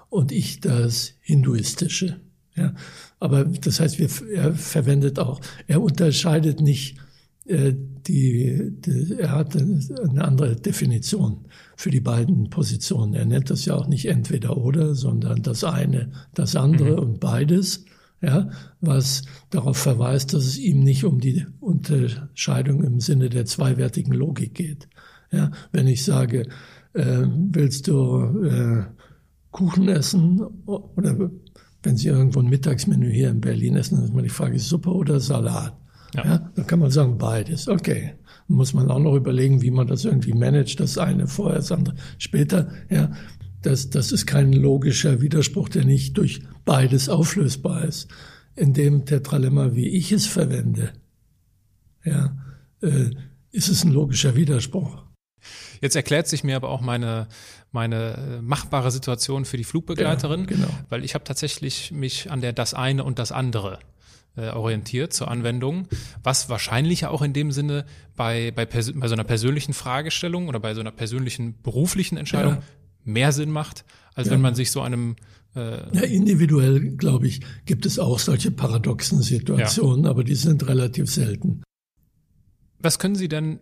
[0.09, 2.19] und ich das hinduistische.
[2.55, 2.73] Ja,
[3.19, 6.97] aber das heißt, wir, er verwendet auch, er unterscheidet nicht
[7.45, 7.73] äh,
[8.07, 13.13] die, die, er hat eine andere Definition für die beiden Positionen.
[13.13, 16.99] Er nennt das ja auch nicht entweder oder, sondern das eine, das andere mhm.
[16.99, 17.85] und beides,
[18.25, 18.49] ja,
[18.81, 24.55] was darauf verweist, dass es ihm nicht um die Unterscheidung im Sinne der zweiwertigen Logik
[24.55, 24.89] geht.
[25.31, 26.47] Ja, wenn ich sage,
[26.93, 28.85] äh, willst du äh,
[29.51, 31.29] Kuchen essen oder
[31.83, 34.89] wenn Sie irgendwo ein Mittagsmenü hier in Berlin essen, dann ist mal die Frage, Suppe
[34.89, 35.77] oder Salat?
[36.15, 36.25] Ja.
[36.25, 36.51] ja.
[36.55, 37.67] dann kann man sagen beides.
[37.67, 38.13] Okay.
[38.47, 41.71] Dann muss man auch noch überlegen, wie man das irgendwie managt, das eine vorher, das
[41.71, 42.69] andere später.
[42.89, 43.11] Ja,
[43.65, 48.07] das, das ist kein logischer Widerspruch, der nicht durch beides auflösbar ist.
[48.55, 50.93] In dem Tetralemma, wie ich es verwende,
[52.03, 52.37] ja,
[52.81, 53.09] äh,
[53.51, 55.03] ist es ein logischer Widerspruch.
[55.81, 57.27] Jetzt erklärt sich mir aber auch meine,
[57.71, 60.69] meine äh, machbare Situation für die Flugbegleiterin, ja, genau.
[60.89, 63.79] weil ich habe tatsächlich mich an der das eine und das andere
[64.37, 65.87] äh, orientiert zur Anwendung,
[66.23, 67.85] was wahrscheinlich auch in dem Sinne
[68.15, 72.63] bei, bei, bei so einer persönlichen Fragestellung oder bei so einer persönlichen beruflichen Entscheidung ja.
[73.05, 74.33] Mehr Sinn macht, als ja.
[74.33, 75.15] wenn man sich so einem
[75.55, 80.09] äh, ja, individuell, glaube ich, gibt es auch solche paradoxen Situationen, ja.
[80.09, 81.63] aber die sind relativ selten.
[82.79, 83.59] Was können Sie denn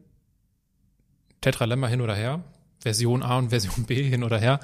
[1.41, 2.44] Tetralemma hin oder her?
[2.80, 4.60] Version A und Version B hin oder her.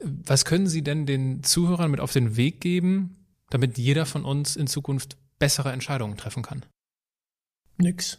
[0.00, 3.16] Was können Sie denn den Zuhörern mit auf den Weg geben,
[3.50, 6.64] damit jeder von uns in Zukunft bessere Entscheidungen treffen kann?
[7.78, 8.18] Nix.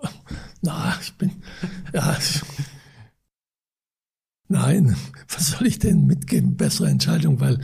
[0.62, 1.42] Na, ich bin,
[1.92, 2.16] ja.
[4.50, 4.96] Nein,
[5.28, 6.56] was soll ich denn mitgeben?
[6.56, 7.60] Bessere Entscheidung, weil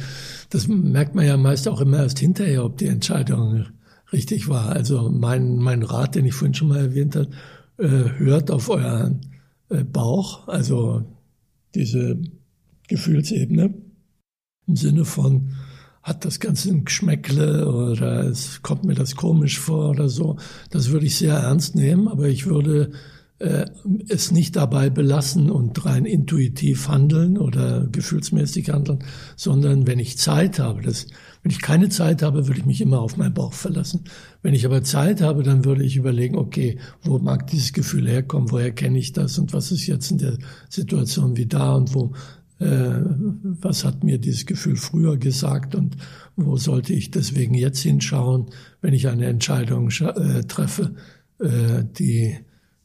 [0.51, 3.67] das merkt man ja meist auch immer erst hinterher, ob die Entscheidung
[4.13, 4.71] richtig war.
[4.71, 7.29] Also mein, mein Rat, den ich vorhin schon mal erwähnt habe,
[7.79, 9.21] äh, hört auf euren
[9.69, 11.05] äh, Bauch, also
[11.75, 12.19] diese
[12.89, 13.75] Gefühlsebene
[14.69, 15.57] im Sinne von,
[16.05, 20.37] hat das Ganze ein Geschmäckle oder es kommt mir das komisch vor oder so.
[20.71, 22.93] Das würde ich sehr ernst nehmen, aber ich würde
[23.39, 23.67] äh,
[24.09, 29.01] es nicht dabei belassen und rein intuitiv handeln oder gefühlsmäßig handeln,
[29.37, 31.07] sondern wenn ich Zeit habe, das,
[31.43, 34.05] wenn ich keine Zeit habe, würde ich mich immer auf meinen Bauch verlassen.
[34.43, 38.51] Wenn ich aber Zeit habe, dann würde ich überlegen, okay, wo mag dieses Gefühl herkommen,
[38.51, 40.39] woher kenne ich das und was ist jetzt in der
[40.71, 42.13] Situation wie da und wo
[42.59, 43.01] äh,
[43.61, 45.99] was hat mir dieses Gefühl früher gesagt und
[46.37, 48.47] wo sollte ich deswegen jetzt hinschauen,
[48.81, 50.95] wenn ich eine Entscheidung äh, treffe,
[51.39, 52.39] äh, die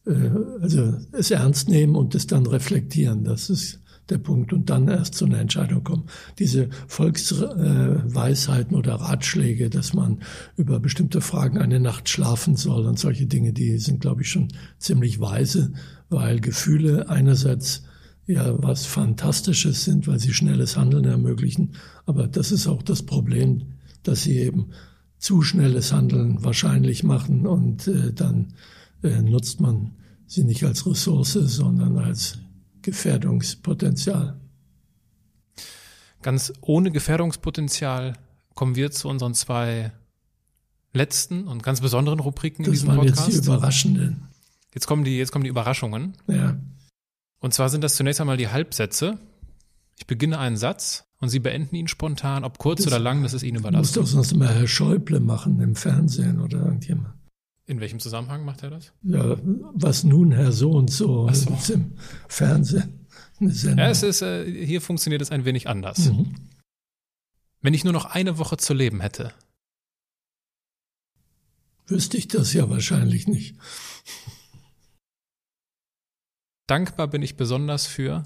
[0.06, 3.24] also es ernst nehmen und es dann reflektieren.
[3.24, 3.80] Das ist
[4.10, 6.06] der Punkt und dann erst zu einer Entscheidung kommen.
[6.38, 10.20] Diese Volksweisheiten oder Ratschläge, dass man
[10.58, 14.50] über bestimmte Fragen eine Nacht schlafen soll und solche Dinge, die sind, glaube ich, schon
[14.80, 15.74] ziemlich weise,
[16.10, 17.84] weil Gefühle einerseits
[18.28, 21.74] ja was Fantastisches sind, weil sie schnelles Handeln ermöglichen.
[22.06, 23.64] Aber das ist auch das Problem,
[24.04, 24.72] dass sie eben
[25.18, 28.54] zu schnelles Handeln wahrscheinlich machen und äh, dann
[29.04, 29.92] äh, nutzt man
[30.28, 32.40] sie nicht als Ressource, sondern als
[32.82, 34.40] Gefährdungspotenzial.
[36.22, 38.14] Ganz ohne Gefährdungspotenzial
[38.54, 39.92] kommen wir zu unseren zwei
[40.94, 43.28] letzten und ganz besonderen Rubriken das in diesem waren Podcast.
[43.28, 44.28] Jetzt die überraschenden.
[44.74, 46.14] Jetzt kommen die, jetzt kommen die Überraschungen.
[46.28, 46.58] Ja.
[47.40, 49.18] Und zwar sind das zunächst einmal die Halbsätze.
[49.98, 53.34] Ich beginne einen Satz und Sie beenden ihn spontan, ob kurz das oder lang, das
[53.34, 53.82] ist Ihnen überlassen.
[53.82, 57.14] Muss doch sonst immer Herr Schäuble machen im Fernsehen oder irgendjemand.
[57.72, 58.92] In welchem Zusammenhang macht er das?
[59.02, 59.38] Ja,
[59.74, 61.74] was nun Herr so und so, so.
[61.74, 63.08] im Fernsehen.
[63.40, 66.12] Ja, es ist, äh, hier funktioniert es ein wenig anders.
[66.12, 66.36] Mhm.
[67.62, 69.34] Wenn ich nur noch eine Woche zu leben hätte.
[71.88, 73.56] Wüsste ich das ja wahrscheinlich nicht.
[76.68, 78.26] Dankbar bin ich besonders für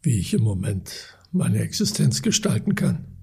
[0.00, 3.15] wie ich im Moment meine Existenz gestalten kann.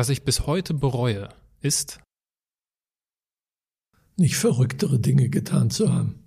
[0.00, 1.28] Was ich bis heute bereue,
[1.60, 2.00] ist
[4.16, 6.26] nicht verrücktere Dinge getan zu haben.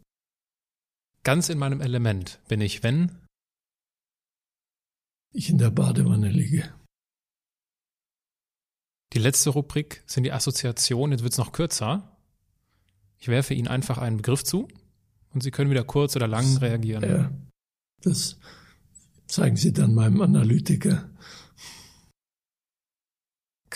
[1.23, 3.11] Ganz in meinem Element bin ich, wenn
[5.31, 6.71] ich in der Badewanne liege.
[9.13, 11.13] Die letzte Rubrik sind die Assoziationen.
[11.13, 12.15] Jetzt wird es noch kürzer.
[13.17, 14.67] Ich werfe Ihnen einfach einen Begriff zu
[15.33, 17.03] und Sie können wieder kurz oder lang reagieren.
[17.03, 17.31] Ja,
[18.03, 18.37] das
[19.25, 21.09] zeigen Sie dann meinem Analytiker.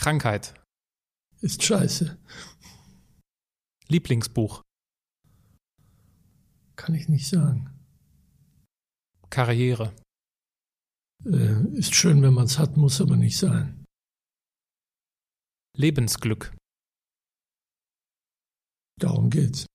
[0.07, 0.53] Krankheit.
[1.41, 2.17] Ist scheiße.
[3.89, 4.61] Lieblingsbuch?
[6.77, 7.77] Kann ich nicht sagen.
[9.29, 9.93] Karriere.
[11.25, 13.83] Äh, ist schön, wenn man es hat, muss aber nicht sein.
[15.75, 16.55] Lebensglück.
[19.01, 19.65] Darum geht's.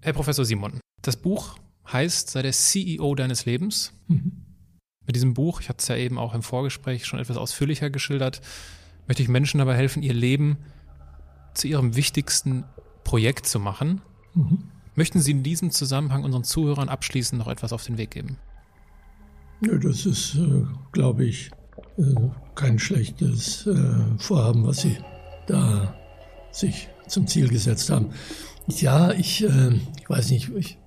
[0.00, 1.58] Herr Professor Simon, das Buch
[1.88, 3.92] heißt, sei der CEO deines Lebens.
[4.06, 4.46] Mhm.
[5.04, 8.40] Mit diesem Buch, ich hatte es ja eben auch im Vorgespräch schon etwas ausführlicher geschildert,
[9.06, 10.58] möchte ich Menschen dabei helfen, ihr Leben
[11.54, 12.64] zu ihrem wichtigsten
[13.04, 14.00] Projekt zu machen.
[14.34, 14.64] Mhm.
[14.94, 18.38] Möchten Sie in diesem Zusammenhang unseren Zuhörern abschließend noch etwas auf den Weg geben?
[19.62, 21.50] Ja, das ist, äh, glaube ich,
[21.96, 22.02] äh,
[22.54, 24.98] kein schlechtes äh, Vorhaben, was Sie
[25.46, 25.94] da
[26.50, 28.10] sich zum Ziel gesetzt haben.
[28.66, 30.78] Ja, ich, äh, ich weiß nicht, ich,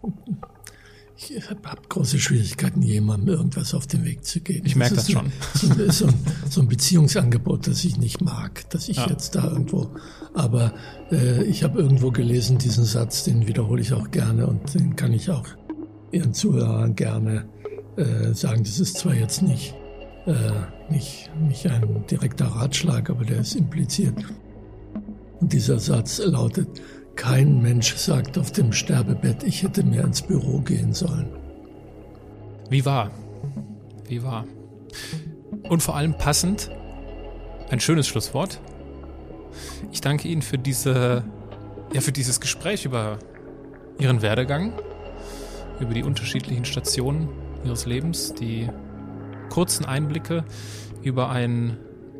[1.17, 4.65] ich habe große Schwierigkeiten, jemandem irgendwas auf den Weg zu geben.
[4.65, 5.31] Ich merke das, das schon.
[5.53, 6.13] So, so, ein,
[6.49, 9.07] so, ein, Beziehungsangebot, das ich nicht mag, dass ich ja.
[9.07, 9.89] jetzt da irgendwo.
[10.33, 10.73] Aber
[11.11, 15.13] äh, ich habe irgendwo gelesen, diesen Satz, den wiederhole ich auch gerne und den kann
[15.13, 15.47] ich auch
[16.11, 17.45] Ihren Zuhörern gerne
[17.95, 18.63] äh, sagen.
[18.63, 19.73] Das ist zwar jetzt nicht,
[20.25, 20.33] äh,
[20.91, 24.15] nicht, nicht ein direkter Ratschlag, aber der ist impliziert.
[25.39, 26.67] Und dieser Satz lautet,
[27.15, 31.27] kein Mensch sagt auf dem Sterbebett, ich hätte mehr ins Büro gehen sollen.
[32.69, 33.11] Wie wahr.
[34.07, 34.45] Wie wahr.
[35.63, 36.69] Und vor allem passend,
[37.69, 38.59] ein schönes Schlusswort.
[39.91, 41.23] Ich danke Ihnen für diese,
[41.93, 43.19] ja, für dieses Gespräch über
[43.99, 44.73] Ihren Werdegang,
[45.79, 47.29] über die unterschiedlichen Stationen
[47.63, 48.69] Ihres Lebens, die
[49.49, 50.43] kurzen Einblicke
[51.01, 51.77] über einen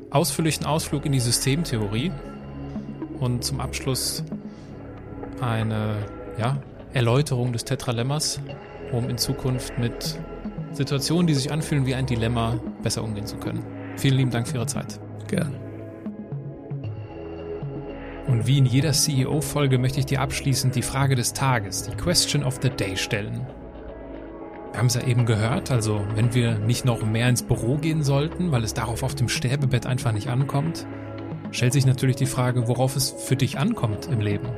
[0.09, 2.11] ausführlichen Ausflug in die Systemtheorie
[3.19, 4.23] und zum Abschluss
[5.41, 5.95] eine
[6.37, 6.57] ja,
[6.93, 8.39] Erläuterung des Tetralemmas,
[8.91, 10.19] um in Zukunft mit
[10.71, 13.65] Situationen, die sich anfühlen wie ein Dilemma, besser umgehen zu können.
[13.97, 14.99] Vielen lieben Dank für Ihre Zeit.
[15.27, 15.65] Gerne.
[18.27, 22.43] Und wie in jeder CEO-Folge möchte ich dir abschließend die Frage des Tages, die Question
[22.43, 23.45] of the Day stellen.
[24.71, 28.03] Wir haben es ja eben gehört, also wenn wir nicht noch mehr ins Büro gehen
[28.03, 30.85] sollten, weil es darauf auf dem Sterbebett einfach nicht ankommt,
[31.51, 34.49] stellt sich natürlich die Frage, worauf es für dich ankommt im Leben.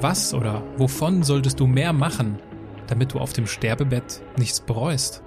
[0.00, 2.38] Was oder wovon solltest du mehr machen,
[2.86, 5.22] damit du auf dem Sterbebett nichts bereust?